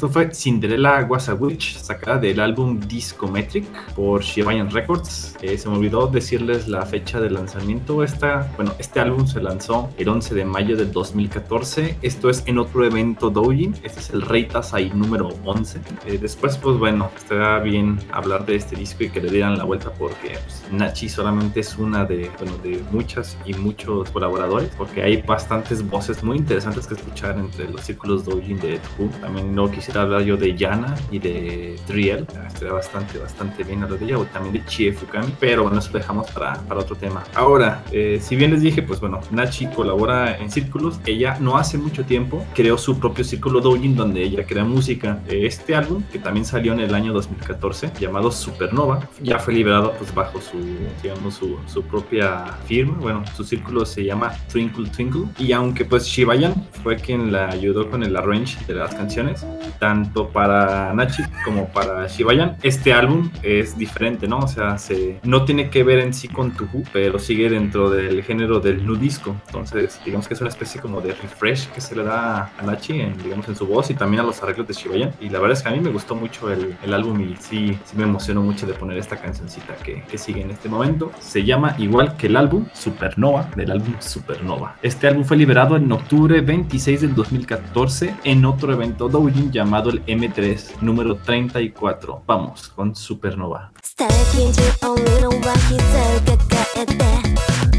[0.00, 5.36] Esto fue Cinderella Was a Witch, sacada del álbum Discometric por Shibayan Records.
[5.42, 8.02] Eh, se me olvidó decirles la fecha de lanzamiento.
[8.02, 11.96] Esta, bueno, este álbum se lanzó el 11 de mayo del 2014.
[12.02, 13.74] Esto es en otro evento Doujin.
[13.82, 15.80] Este es el Rey Tasai número 11.
[16.04, 19.64] Eh, después, pues bueno, estaría bien hablar de este disco y que le dieran la
[19.64, 25.04] vuelta porque pues, Nachi solamente es una de, bueno, de muchas y muchos colaboradores porque
[25.04, 29.08] hay bastantes voces muy interesantes que escuchar entre los círculos doujin de Who.
[29.22, 34.00] También no quisiera hablar yo de Yana y de Driel, estaría bastante, bastante bien hablar
[34.00, 36.94] de ella, o también de Chie Fukami, pero bueno, eso lo dejamos para, para otro
[36.94, 37.24] tema.
[37.34, 41.78] Ahora, eh, si bien les dije, pues bueno, Nachi colabora en círculos, ella no hace
[41.78, 45.20] mucho tiempo creó su propio círculo doujin donde ella crea música.
[45.28, 50.14] Este álbum, que también salió en el año 2014, llamado Supernova, ya fue liberado pues
[50.14, 50.58] bajo su,
[51.02, 56.04] digamos, su, su propia firma, bueno, su círculo se llama Twinkle Twinkle, y aunque pues
[56.06, 59.46] Shibayan fue quien la ayudó con el arrange de las canciones,
[59.78, 64.38] tanto para Nachi como para Shibayan, este álbum es diferente, ¿no?
[64.38, 68.22] O sea, se, no tiene que ver en sí con Tuhu, pero sigue dentro del
[68.22, 69.36] género del nudisco.
[69.46, 73.00] Entonces, digamos que es una especie como de refresh que se le da a Nachi,
[73.00, 75.14] en, digamos, en su voz y también a los arreglos de Shibayan.
[75.20, 77.78] Y la verdad es que a mí me gustó mucho el, el álbum y sí,
[77.84, 81.12] sí me emocionó mucho de poner esta cancioncita que, que sigue en este momento.
[81.20, 84.76] Se llama igual que el álbum Supernova, del álbum Supernova.
[84.82, 90.04] Este álbum fue liberado en octubre 26 del 2014 en otro evento Doujin llamado el
[90.06, 92.22] M3 número 34.
[92.26, 93.72] Vamos con Supernova.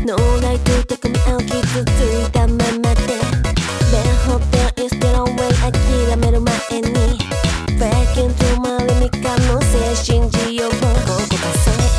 [0.05, 2.63] 脳内という匿名を傷ついたまま
[2.95, 3.21] で
[3.91, 7.19] Then hope there is still a way 諦める前に
[7.77, 9.11] Back into my limit
[9.47, 10.75] の精神事業そ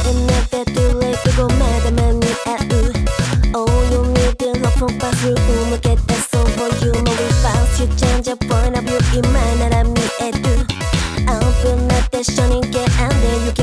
[0.08, 2.90] れになって Too late ごまだ間に合う
[3.54, 5.34] All you need is love from past you
[5.70, 9.22] 向けて So for you know we fast You change your point of view 今
[9.56, 10.38] なら見える
[11.28, 13.61] Open up 一緒に Get out there you can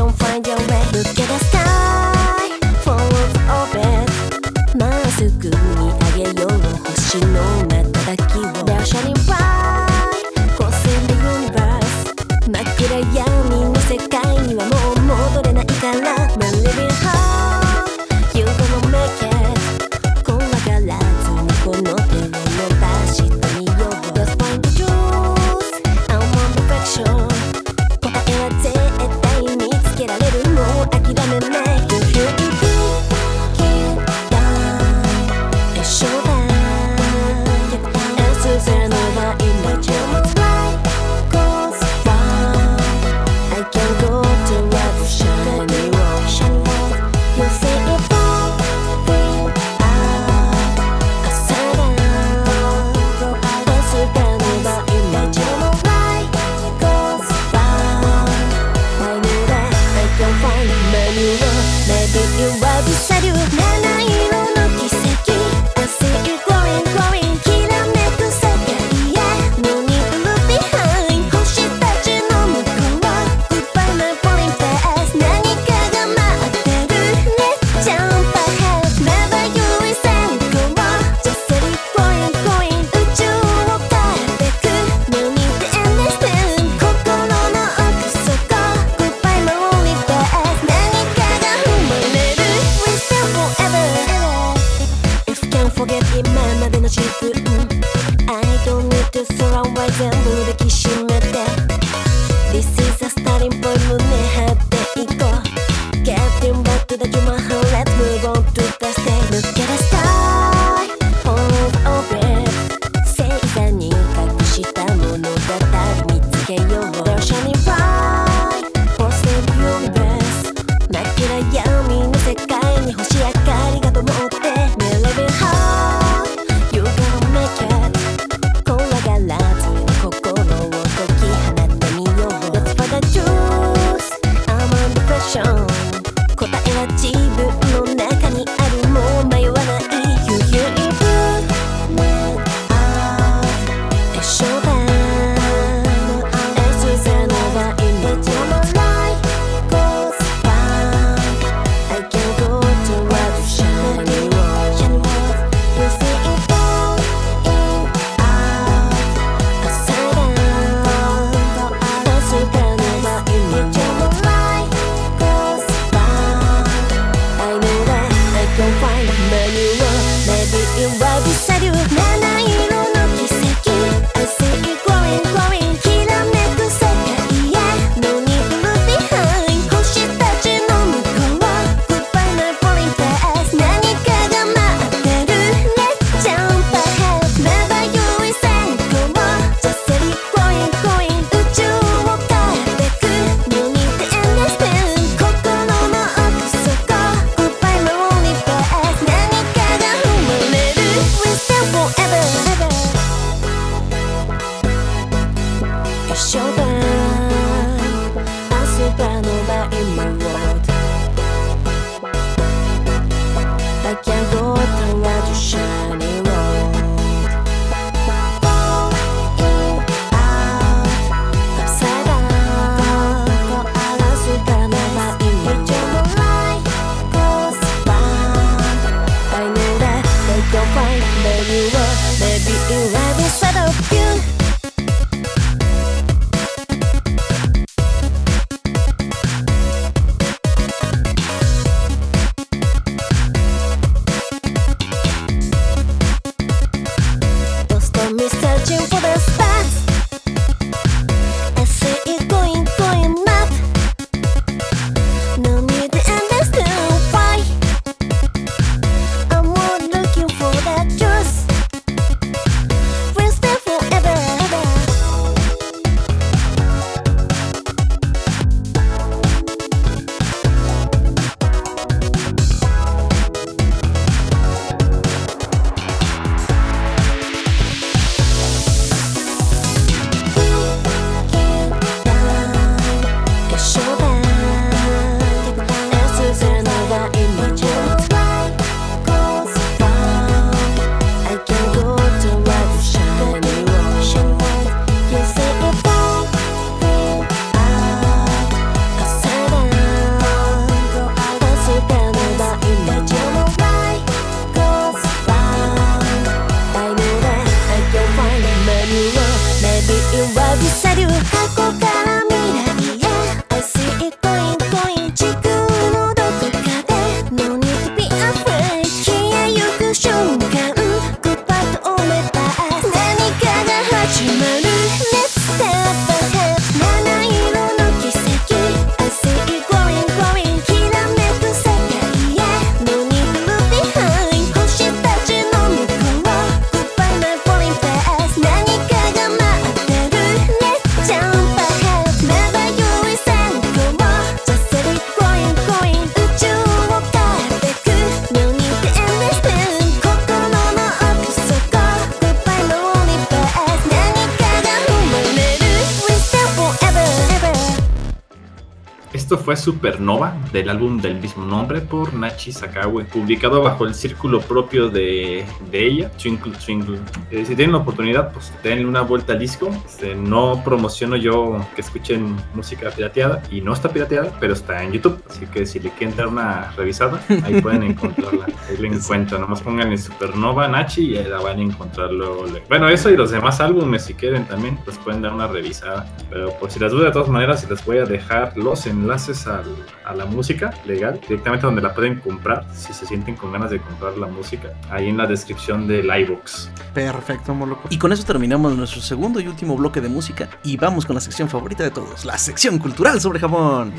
[360.10, 365.46] Supernova, del álbum del mismo nombre por Nachi Sakawe, publicado bajo el círculo propio de,
[365.72, 366.98] de ella, Twinkle Twinkle.
[367.32, 369.70] Eh, si tienen la oportunidad, pues denle una vuelta al disco.
[369.86, 374.92] Este, no promociono yo que escuchen música pirateada, y no está pirateada, pero está en
[374.92, 375.24] YouTube.
[375.30, 378.46] Así que si le quieren dar una revisada, ahí pueden encontrarla.
[378.68, 379.40] Ahí la encuentran.
[379.42, 382.46] Nomás pongan en Supernova Nachi y ahí la van a encontrar luego.
[382.68, 386.06] Bueno, eso y los demás álbumes, si quieren también, pues pueden dar una revisada.
[386.30, 389.64] Pero por si las dudas, de todas maneras, les voy a dejar los enlaces al-
[390.06, 390.49] a la música
[390.86, 394.70] legal, directamente donde la pueden comprar, si se sienten con ganas de comprar la música,
[394.90, 396.70] ahí en la descripción del iVoox.
[396.94, 397.88] Perfecto, Moloco.
[397.90, 401.22] Y con eso terminamos nuestro segundo y último bloque de música y vamos con la
[401.22, 403.94] sección favorita de todos, la sección cultural sobre Japón.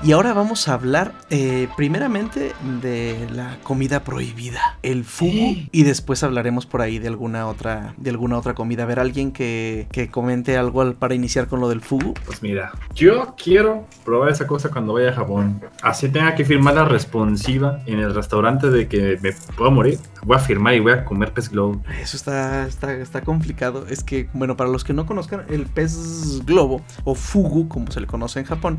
[0.00, 6.22] Y ahora vamos a hablar eh, primeramente de la comida prohibida, el fugu, y después
[6.22, 8.84] hablaremos por ahí de alguna otra, de alguna otra comida.
[8.84, 12.14] A ver, alguien que, que comente algo al- para iniciar con lo del fugu.
[12.24, 15.60] Pues mira, yo quiero probar esa cosa cuando vaya a Japón.
[15.82, 19.98] Así tenga que firmar la responsiva en el restaurante de que me puedo morir.
[20.22, 21.82] Voy a firmar y voy a comer pez globo.
[22.00, 23.86] Eso está, está, está complicado.
[23.88, 28.00] Es que, bueno, para los que no conozcan, el pez globo o fugu, como se
[28.00, 28.78] le conoce en Japón,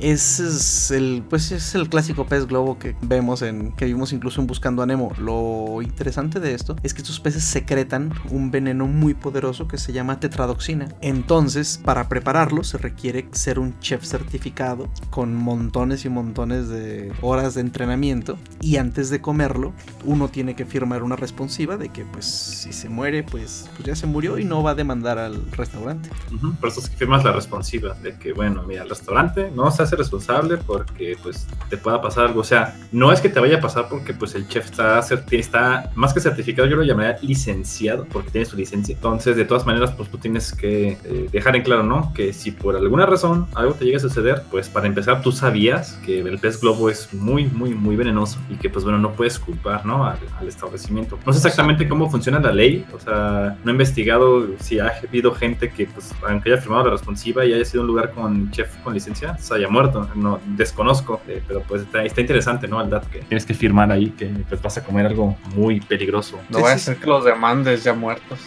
[0.00, 4.40] es, es el, pues es el clásico pez globo que vemos en, que vimos incluso
[4.40, 5.12] en Buscando a Nemo.
[5.18, 9.92] Lo interesante de esto es que estos peces secretan un veneno muy poderoso que se
[9.92, 10.88] llama tetradoxina.
[11.00, 17.54] Entonces, para prepararlo se requiere ser un chef certificado con montones y montones de horas
[17.54, 18.38] de entrenamiento.
[18.60, 19.72] Y antes de comerlo,
[20.04, 23.96] uno tiene que firmar una responsiva de que pues si se muere pues, pues ya
[23.96, 26.10] se murió y no va a demandar al restaurante.
[26.34, 29.70] Ujú, Por eso es que firmas la responsiva de que, bueno, mira, el restaurante no
[29.70, 32.40] se hace responsable porque, pues, te pueda pasar algo.
[32.40, 35.90] O sea, no es que te vaya a pasar porque, pues, el chef está, está
[35.94, 38.94] más que certificado, yo lo llamaría licenciado porque tiene su licencia.
[38.94, 42.12] Entonces, de todas maneras, pues, tú tienes que eh, dejar en claro, ¿no?
[42.14, 45.94] Que si por alguna razón algo te llega a suceder, pues, para empezar, tú sabías
[46.04, 49.38] que el pez globo es muy, muy, muy venenoso y que, pues, bueno, no puedes
[49.38, 50.04] culpar, ¿no?
[50.04, 51.18] Al, al establecimiento.
[51.26, 55.32] No sé exactamente cómo funciona la ley, o sea, no he investigado si ha habido
[55.32, 58.76] gente que, pues, aunque haya firmado la responsiva y haya sido un lugar con chef
[58.82, 60.08] con licencia, se haya muerto.
[60.14, 62.80] No, desconozco, eh, pero pues está, está interesante, ¿no?
[62.80, 66.38] El dato que tienes que firmar ahí que pues vas a comer algo muy peligroso.
[66.48, 68.38] No Sí, vaya a sí, ser que los demandes ya muertos.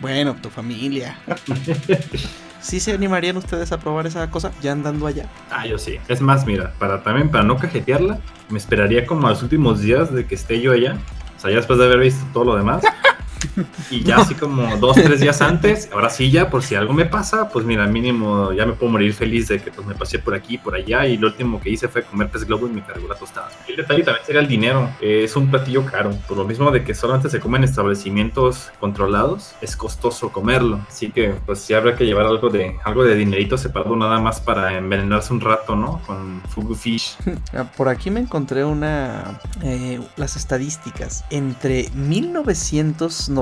[0.00, 1.16] Bueno, tu familia.
[2.60, 5.26] ¿Sí se animarían ustedes a probar esa cosa ya andando allá?
[5.50, 5.98] Ah, yo sí.
[6.08, 10.12] Es más, mira, para también para no cajetearla, me esperaría como a los últimos días
[10.12, 10.96] de que esté yo allá.
[11.36, 12.82] O sea, ya después de haber visto todo lo demás.
[13.90, 17.06] Y ya así como dos, tres días antes, ahora sí ya, por si algo me
[17.06, 20.34] pasa, pues mira, mínimo ya me puedo morir feliz de que pues me pasé por
[20.34, 23.08] aquí, por allá, y lo último que hice fue comer pez globo y me cargó
[23.08, 23.50] la tostada.
[23.68, 26.94] El detalle también sería el dinero, es un platillo caro, por lo mismo de que
[26.94, 32.04] solamente se come en establecimientos controlados, es costoso comerlo, así que pues sí habrá que
[32.04, 36.00] llevar algo de, algo de dinerito separado nada más para envenenarse un rato, ¿no?
[36.06, 37.16] Con fugu fish.
[37.52, 41.88] Ah, Por aquí me encontré una eh, las estadísticas entre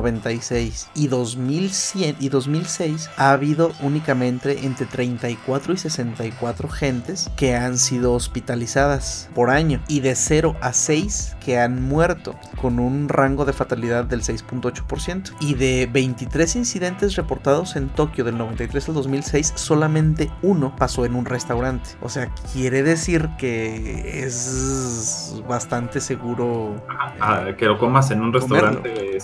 [0.01, 7.77] 1996 y 2100 y 2006 ha habido únicamente entre 34 y 64 gentes que han
[7.79, 13.45] sido hospitalizadas por año y de 0 a 6 que han muerto con un rango
[13.45, 19.53] de fatalidad del 6.8% y de 23 incidentes reportados en Tokio del 93 al 2006
[19.57, 26.83] solamente uno pasó en un restaurante o sea quiere decir que es bastante seguro
[27.21, 28.69] Ah, que lo comas en un Comerlo.
[28.71, 29.21] restaurante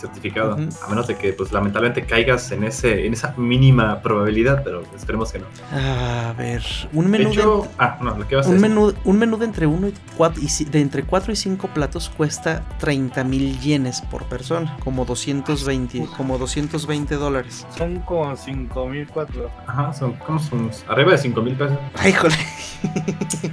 [0.57, 0.79] certificado.
[0.79, 0.85] Ujú.
[0.85, 5.33] A menos de que, pues, lamentablemente caigas en ese en esa mínima probabilidad, pero esperemos
[5.33, 5.47] que no.
[5.73, 8.69] a ver un De menú de, hecho, ah, no, lo que vas a un decir.
[8.71, 12.11] menú, un menú de entre 1 y 4 y de entre 4 y 5 platos
[12.17, 17.67] cuesta 30 mil yenes por persona, como 220, como 220 dólares.
[17.77, 19.51] Son como 5004.
[19.67, 21.79] Ajá, son como son arriba de 5 mil pesos.
[21.97, 22.35] Ay, jole.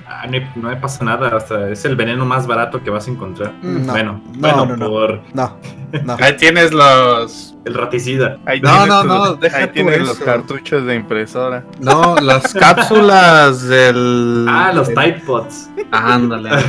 [0.07, 3.11] Ah, no, no me pasa nada, hasta es el veneno más barato que vas a
[3.11, 3.53] encontrar.
[3.63, 4.87] No, bueno, no, bueno, no, no.
[4.89, 5.57] por No,
[6.03, 6.17] no.
[6.21, 7.55] Ahí tienes los.
[7.65, 8.37] el raticida.
[8.45, 10.05] Ahí No, tienes no, tus- no, deja Ahí tú tienes eso.
[10.05, 11.63] los cartuchos de impresora.
[11.79, 14.45] No, las cápsulas del.
[14.47, 15.69] Ah, los Tide Pods.
[15.91, 16.49] Ándale.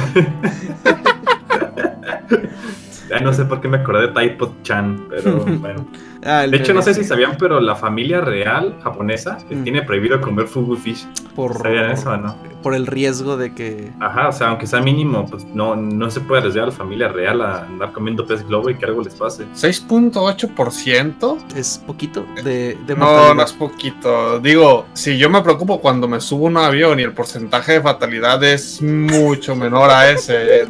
[3.22, 5.86] No sé por qué me acordé de Tide Pod Chan, pero bueno.
[6.26, 9.62] Ah, De hecho, no sé si sabían, pero la familia real japonesa Mm.
[9.62, 11.06] tiene prohibido comer fugu fish.
[11.36, 12.34] por, ¿Sabían eso o no?
[12.62, 16.20] por el riesgo de que Ajá, o sea, aunque sea mínimo, pues no, no se
[16.20, 19.14] puede arriesgar a la familia real a andar comiendo pez globo y que algo les
[19.14, 19.44] pase.
[19.54, 21.38] 6.8%.
[21.54, 24.40] es poquito de, de No, no es poquito.
[24.40, 27.80] Digo, si yo me preocupo cuando me subo a un avión y el porcentaje de
[27.82, 30.66] fatalidad es mucho menor a ese,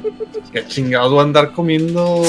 [0.52, 0.58] que
[1.20, 2.22] a andar comiendo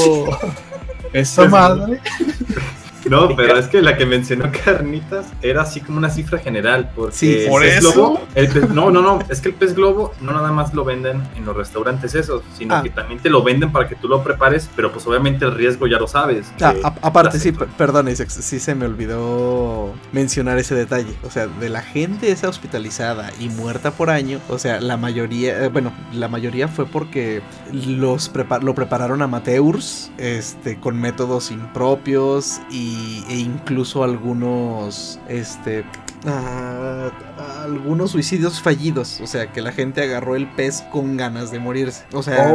[1.13, 1.99] esa Pues, madre.
[3.09, 6.91] No, pero es que la que mencionó Carnitas era así como una cifra general.
[6.95, 7.93] Porque Sí, el por pez eso.
[7.93, 9.19] globo- el pez- no, no, no.
[9.29, 12.75] Es que el pez globo no nada más lo venden en los restaurantes esos, sino
[12.75, 12.83] Ah.
[12.83, 15.87] que también te lo venden para que tú lo prepares, pero pues obviamente el riesgo
[15.87, 16.51] ya lo sabes.
[16.61, 21.13] Ah, aparte, sí, per- perdón, Isaac, sí se me olvidó mencionar ese detalle.
[21.23, 25.63] O sea, de la gente esa hospitalizada y muerta por año, o sea, la mayoría,
[25.63, 27.41] eh, bueno, la mayoría fue porque
[27.71, 32.86] los prepa- lo prepararon amateurs, este, con métodos impropios y,
[33.29, 35.83] e incluso algunos, este,
[36.25, 39.19] ah, algunos suicidios fallidos.
[39.21, 42.05] O sea, que la gente agarró el pez con ganas de morirse.
[42.13, 42.53] O sea.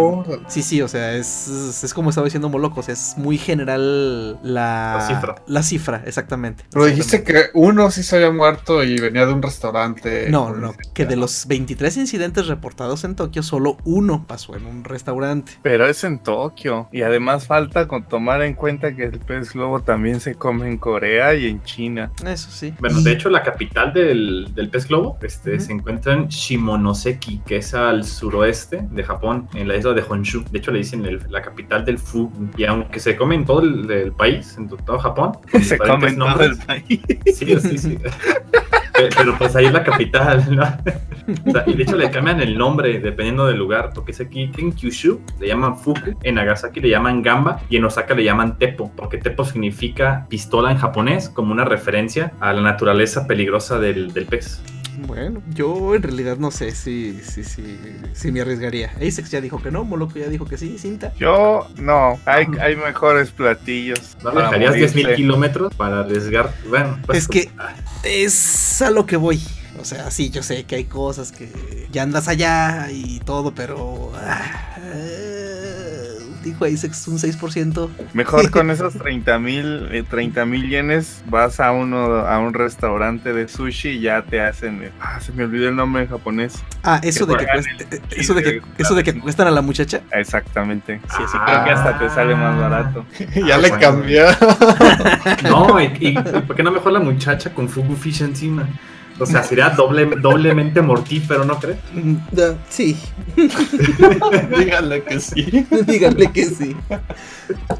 [0.48, 4.38] Sí, sí, o sea, es, es como estaba diciendo Moloco, o sea, es muy general
[4.42, 5.34] la, La cifra.
[5.46, 6.64] La cifra, exactamente.
[6.70, 10.28] Pero dijiste que uno sí se había muerto y venía de un restaurante.
[10.30, 14.66] No, no, no, que de los 23 incidentes reportados en Tokio, solo uno pasó en
[14.66, 15.52] un restaurante.
[15.62, 16.88] Pero es en Tokio.
[16.92, 20.78] Y además falta con tomar en cuenta que el pez globo también se come en
[20.78, 22.10] Corea y en China.
[22.26, 22.74] Eso sí.
[22.80, 27.58] Bueno, de hecho, la capital del, del pez globo este, se encuentra en Shimonoseki, que
[27.58, 30.42] es al suroeste de Japón, en la isla de Honshu.
[30.50, 32.50] De hecho, le dicen el- la capital del fugu.
[32.56, 36.18] Y aunque se come en todo el, el país, en todo Japón, Se come en
[36.18, 37.00] todo el país.
[37.26, 37.98] Sí, sí, sí.
[38.92, 40.64] Pe- Pero pues ahí es la capital, ¿no?
[41.66, 45.20] Y de hecho le cambian el nombre dependiendo del lugar, porque es aquí en Kyushu
[45.40, 49.18] le llaman Fuku, en Nagasaki le llaman Gamba y en Osaka le llaman Teppo, porque
[49.18, 54.62] Teppo significa pistola en japonés, como una referencia a la naturaleza peligrosa del, del pez.
[54.98, 57.78] Bueno, yo en realidad no sé si, si, si,
[58.12, 58.92] si me arriesgaría.
[58.96, 61.12] Asex ya dijo que no, Moloco ya dijo que sí, Cinta.
[61.18, 64.16] Yo no, hay, hay mejores platillos.
[64.22, 65.14] ¿No para viajarías 10.000 morirse.
[65.14, 66.54] kilómetros para arriesgar?
[66.68, 67.50] Bueno, pues, Es que
[68.02, 69.40] es a lo que voy.
[69.80, 74.12] O sea, sí, yo sé que hay cosas que ya andas allá y todo, pero...
[74.16, 75.91] ah, eh,
[76.42, 77.88] dijo Asex un 6%.
[78.12, 83.48] Mejor con esos 30 mil 30 mil yenes vas a uno a un restaurante de
[83.48, 87.26] sushi y ya te hacen ah, se me olvidó el nombre en japonés Ah, eso
[87.26, 90.00] de que, cueste- eh, eso de que, eso de que cuestan a la muchacha.
[90.12, 91.44] exactamente sí sí Ah.
[91.46, 93.04] creo que hasta te sale más barato
[93.46, 93.78] ya Ah, le bueno.
[93.80, 94.24] cambió.
[95.44, 98.68] No, y, y- y ¿por qué no mejor la muchacha con Fugu Fish encima?
[99.18, 101.78] O sea, sería doble, doblemente mortífero, ¿no crees?
[101.92, 102.16] Mm,
[102.68, 102.96] Sí,
[104.56, 105.66] Díganle que sí.
[105.86, 106.76] díganle que sí.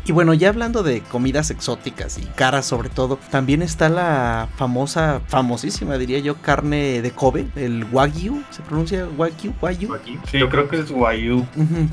[0.04, 5.20] Y bueno, ya hablando de comidas exóticas y caras sobre todo, también está la famosa,
[5.28, 9.54] famosísima diría yo, carne de Kobe, el Wagyu, ¿se pronuncia Wagyu?
[9.60, 9.96] Wagyu?
[10.30, 11.46] Sí, yo creo que es Wagyu.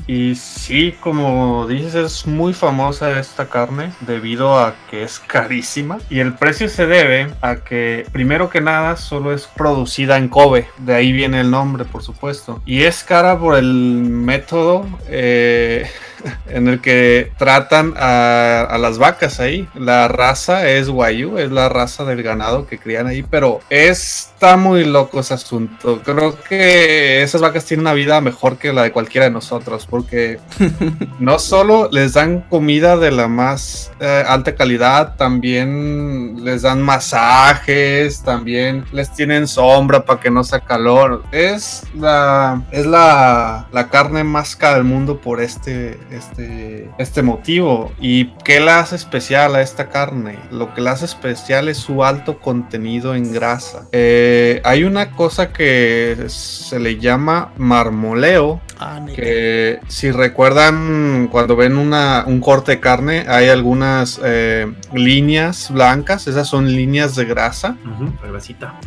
[0.06, 5.98] Y sí, como dices, es muy famosa esta carne debido a que es carísima.
[6.08, 10.68] Y el precio se debe a que, primero que nada, solo es producida en Kobe.
[10.78, 12.60] De ahí viene el nombre, por supuesto.
[12.66, 15.86] Y es cara por el método eh,
[16.48, 19.68] en el que tratan a, a las vacas ahí.
[19.74, 24.84] La raza es Wayu, es la raza del ganado que crían ahí, pero está muy
[24.84, 26.00] loco ese asunto.
[26.02, 30.38] Creo que esas vacas tienen una vida mejor que la de cualquiera de nosotros, porque
[31.18, 38.22] no solo les dan comida de la más eh, alta calidad, también les dan masajes,
[38.22, 41.22] también les tienen sombra para que no sea calor.
[41.32, 47.92] Es la, es la, la carne más cara del mundo por este, este, este motivo.
[48.00, 50.38] ¿Y qué la hace especial a esta carne?
[50.50, 53.86] Lo que la hace especial es su alto contenido en grasa.
[53.92, 61.76] Eh, hay una cosa que se le llama marmoleo, Ah, que si recuerdan cuando ven
[61.76, 67.76] una, un corte de carne hay algunas eh, líneas blancas, esas son líneas de grasa.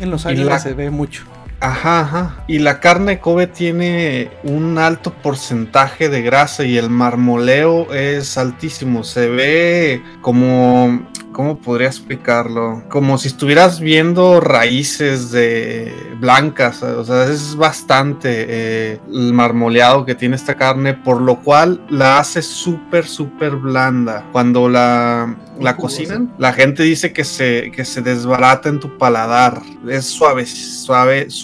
[0.00, 1.22] En los la- se ve mucho.
[1.60, 2.44] Ajá, ajá.
[2.46, 9.04] Y la carne Kobe tiene un alto porcentaje de grasa y el marmoleo es altísimo.
[9.04, 11.06] Se ve como...
[11.34, 12.84] ¿Cómo podría explicarlo?
[12.88, 16.80] Como si estuvieras viendo raíces de blancas.
[16.84, 22.20] O sea, es bastante eh, el marmoleado que tiene esta carne, por lo cual la
[22.20, 24.24] hace súper, súper blanda.
[24.30, 29.60] Cuando la, la cocinan, la gente dice que se, que se desbarata en tu paladar.
[29.88, 31.43] Es suave, suave, suave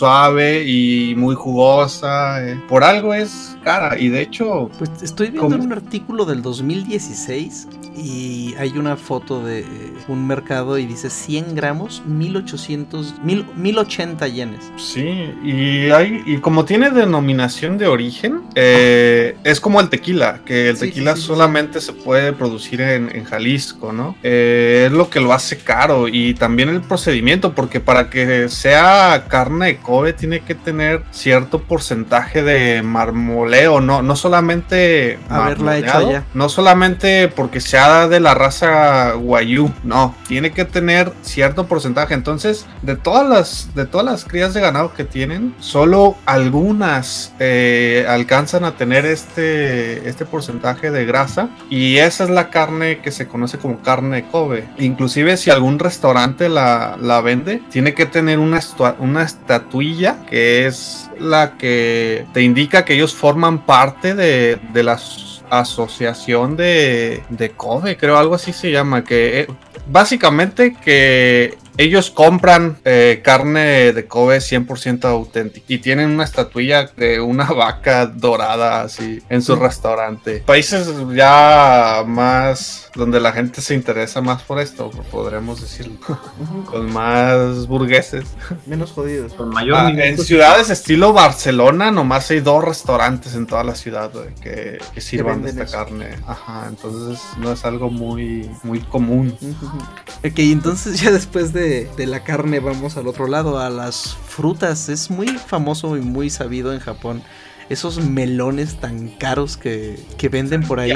[0.64, 2.42] y muy jugosa.
[2.46, 2.60] eh.
[2.68, 3.98] Por algo es cara.
[3.98, 9.64] Y de hecho, Pues estoy viendo un artículo del 2016 y hay una foto de
[10.08, 14.70] un mercado y dice 100 gramos, 1800, mil- 1080 yenes.
[14.76, 15.32] sí.
[15.42, 20.76] Y hay, y como tiene denominación de origen, eh, es como el tequila, que el
[20.76, 24.16] Sí, tequila sí, sí, solamente se puede producir en, en Jalisco, ¿no?
[24.22, 26.06] Eh, es lo que lo hace caro.
[26.08, 31.60] Y también el procedimiento, porque para que sea carne de Kobe tiene que tener cierto
[31.62, 36.24] porcentaje de marmoleo, no, no solamente Haberla hecho allá.
[36.34, 42.14] No solamente porque sea de la raza Wagyu, no, tiene que tener cierto porcentaje.
[42.14, 48.04] Entonces, de todas las, de todas las crías de ganado que tienen, solo algunas eh,
[48.08, 51.48] alcanzan a tener este, este porcentaje de grasa.
[51.70, 54.68] Y esa es la carne que se conoce como carne Kobe.
[54.78, 58.60] Inclusive si algún restaurante la, la vende, tiene que tener una,
[58.98, 64.92] una estatuilla que es la que te indica que ellos forman parte de, de la
[64.92, 69.46] as- asociación de, de Kobe, creo algo así se llama, que eh,
[69.86, 77.20] básicamente que ellos compran eh, carne de Kobe 100% auténtica y tienen una estatuilla de
[77.20, 80.42] una vaca dorada así en su restaurante.
[80.46, 85.96] Países ya más donde la gente se interesa más por esto, podremos decirlo,
[86.66, 88.24] con más burgueses.
[88.66, 89.32] Menos jodidos.
[89.34, 94.10] Con mayor Ah, en ciudades estilo Barcelona, nomás hay dos restaurantes en toda la ciudad
[94.42, 95.72] que, que sirvan de esta eso.
[95.72, 96.16] carne.
[96.26, 99.36] Ajá, entonces no es algo muy, muy común.
[100.22, 104.88] Ok, entonces ya después de, de la carne vamos al otro lado, a las frutas.
[104.88, 107.22] Es muy famoso y muy sabido en Japón.
[107.68, 110.92] Esos melones tan caros que, que venden por ahí.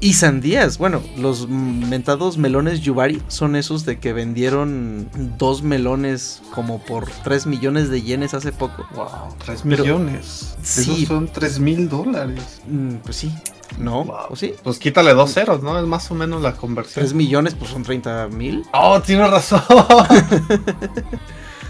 [0.00, 0.76] Y sandías.
[0.76, 7.46] Bueno, los mentados melones Yubari son esos de que vendieron dos melones como por 3
[7.46, 8.86] millones de yenes hace poco.
[8.94, 10.56] Wow, 3 Pero- millones.
[10.62, 10.80] Sí.
[10.82, 12.60] Esos son 3 mil dólares.
[12.68, 13.32] Mm, pues sí.
[13.78, 14.04] ¿No?
[14.04, 14.16] Wow.
[14.30, 14.54] ¿O sí?
[14.62, 15.78] Pues quítale dos ceros, ¿no?
[15.78, 17.04] Es más o menos la conversión.
[17.04, 18.64] 3 millones, pues son 30 mil.
[18.72, 19.62] Oh, tienes razón.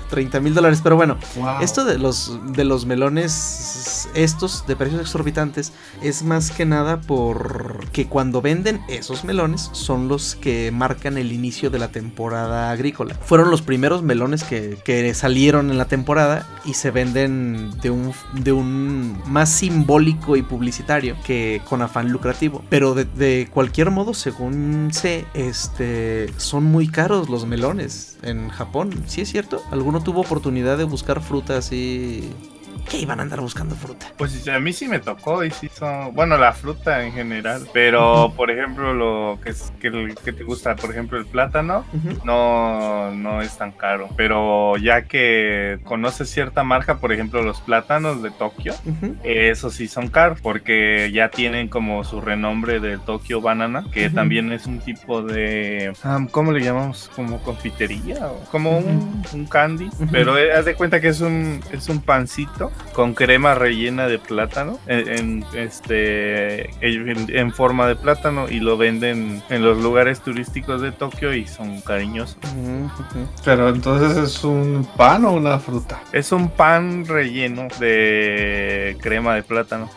[0.08, 0.80] 30 mil dólares.
[0.82, 1.60] Pero bueno, Wow.
[1.60, 5.72] Esto de los, de los melones, estos de precios exorbitantes,
[6.02, 11.70] es más que nada porque cuando venden esos melones son los que marcan el inicio
[11.70, 13.14] de la temporada agrícola.
[13.14, 18.12] Fueron los primeros melones que, que salieron en la temporada y se venden de un,
[18.34, 22.62] de un más simbólico y publicitario que con afán lucrativo.
[22.68, 29.04] Pero de, de cualquier modo, según sé, este, son muy caros los melones en Japón.
[29.06, 29.62] ¿Sí es cierto?
[29.96, 32.28] ¿Alguno tuvo oportunidad de buscar fruta así
[32.88, 34.06] que iban a andar buscando fruta.
[34.16, 38.32] Pues a mí sí me tocó y sí son, bueno, la fruta en general, pero
[38.36, 39.90] por ejemplo lo que es que,
[40.32, 41.84] te gusta, por ejemplo el plátano,
[42.24, 48.22] no, no es tan caro, pero ya que conoces cierta marca, por ejemplo los plátanos
[48.22, 49.16] de Tokio, Ujú.
[49.24, 54.52] esos sí son caros porque ya tienen como su renombre de Tokio Banana, que también
[54.52, 57.10] es un tipo de, ah, ¿cómo le llamamos?
[57.14, 61.60] Como confitería o como un, un candy, pero eh, haz de cuenta que es un
[61.72, 67.96] es un pancito con crema rellena de plátano en, en, este en, en forma de
[67.96, 72.38] plátano y lo venden en los lugares turísticos de Tokio y son cariñosos.
[73.44, 76.00] Pero entonces es un pan o una fruta.
[76.12, 79.90] Es un pan relleno de crema de plátano.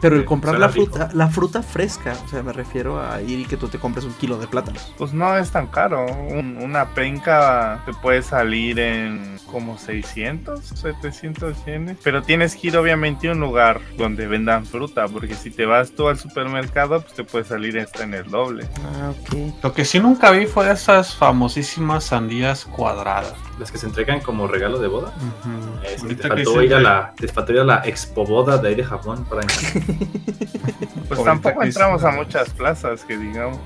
[0.00, 0.86] Pero el comprar la rico.
[0.86, 4.04] fruta, la fruta fresca, o sea, me refiero a ir y que tú te compres
[4.04, 4.94] un kilo de plátanos.
[4.98, 6.06] Pues no es tan caro.
[6.06, 11.96] Un- una penca te puede salir en como 600, 700 yenes.
[12.02, 15.06] Pero tienes que ir obviamente a un lugar donde vendan fruta.
[15.08, 18.66] Porque si te vas tú al supermercado, pues te puede salir hasta en el doble.
[18.84, 19.54] Ah, ok.
[19.62, 23.34] Lo que sí nunca vi fue esas famosísimas sandías cuadradas.
[23.60, 25.12] Las que se entregan como regalo de boda.
[25.18, 25.84] Ujú.
[25.84, 28.68] Eh, sí, te faltó ir a la, te faltó ir a la expo boda de
[28.68, 29.42] ahí de Japón para
[31.08, 33.58] Pues tampoco entramos a muchas plazas, que digamos.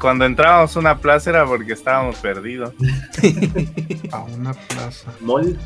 [0.00, 2.72] Cuando entrábamos a una plaza era porque estábamos perdidos.
[4.12, 5.10] A una plaza.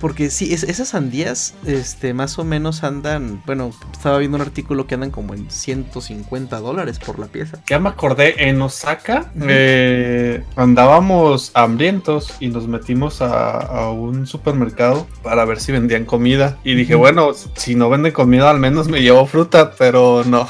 [0.01, 4.86] Porque sí, es- esas sandías, este, más o menos andan, bueno, estaba viendo un artículo
[4.86, 7.59] que andan como en 150 dólares por la pieza.
[7.68, 9.47] Ya me acordé, en Osaka Ujú.
[9.48, 16.59] eh, andábamos hambrientos y nos metimos a, a un supermercado para ver si vendían comida.
[16.65, 20.49] Y dije, bueno, si no venden comida, al menos me llevo fruta, pero no.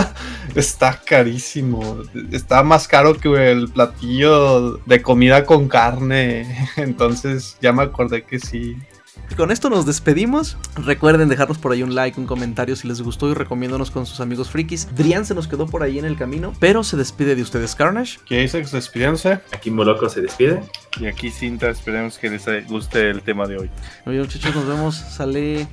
[0.54, 1.98] Está carísimo.
[2.30, 6.68] Está más caro que el platillo de comida con carne.
[6.76, 8.76] Entonces ya me acordé que sí.
[9.36, 10.56] Con esto nos despedimos.
[10.76, 14.20] Recuerden dejarnos por ahí un like, un comentario si les gustó y recomiéndonos con sus
[14.20, 14.88] amigos frikis.
[14.94, 18.18] Drian se nos quedó por ahí en el camino, pero se despide de ustedes, Carnage.
[18.28, 19.40] K-Sex, despídense.
[19.52, 20.62] Aquí Moloco se despide.
[21.00, 23.70] Y aquí Cinta, esperemos que les guste el tema de hoy.
[24.06, 24.94] Oye, muchachos, nos vemos.
[24.94, 25.66] Sale.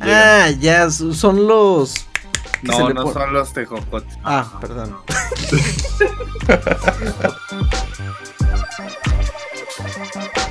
[0.00, 2.06] Ah, ya, son los.
[2.62, 4.18] No, no son los tejocotes.
[4.22, 4.96] Ah, perdón.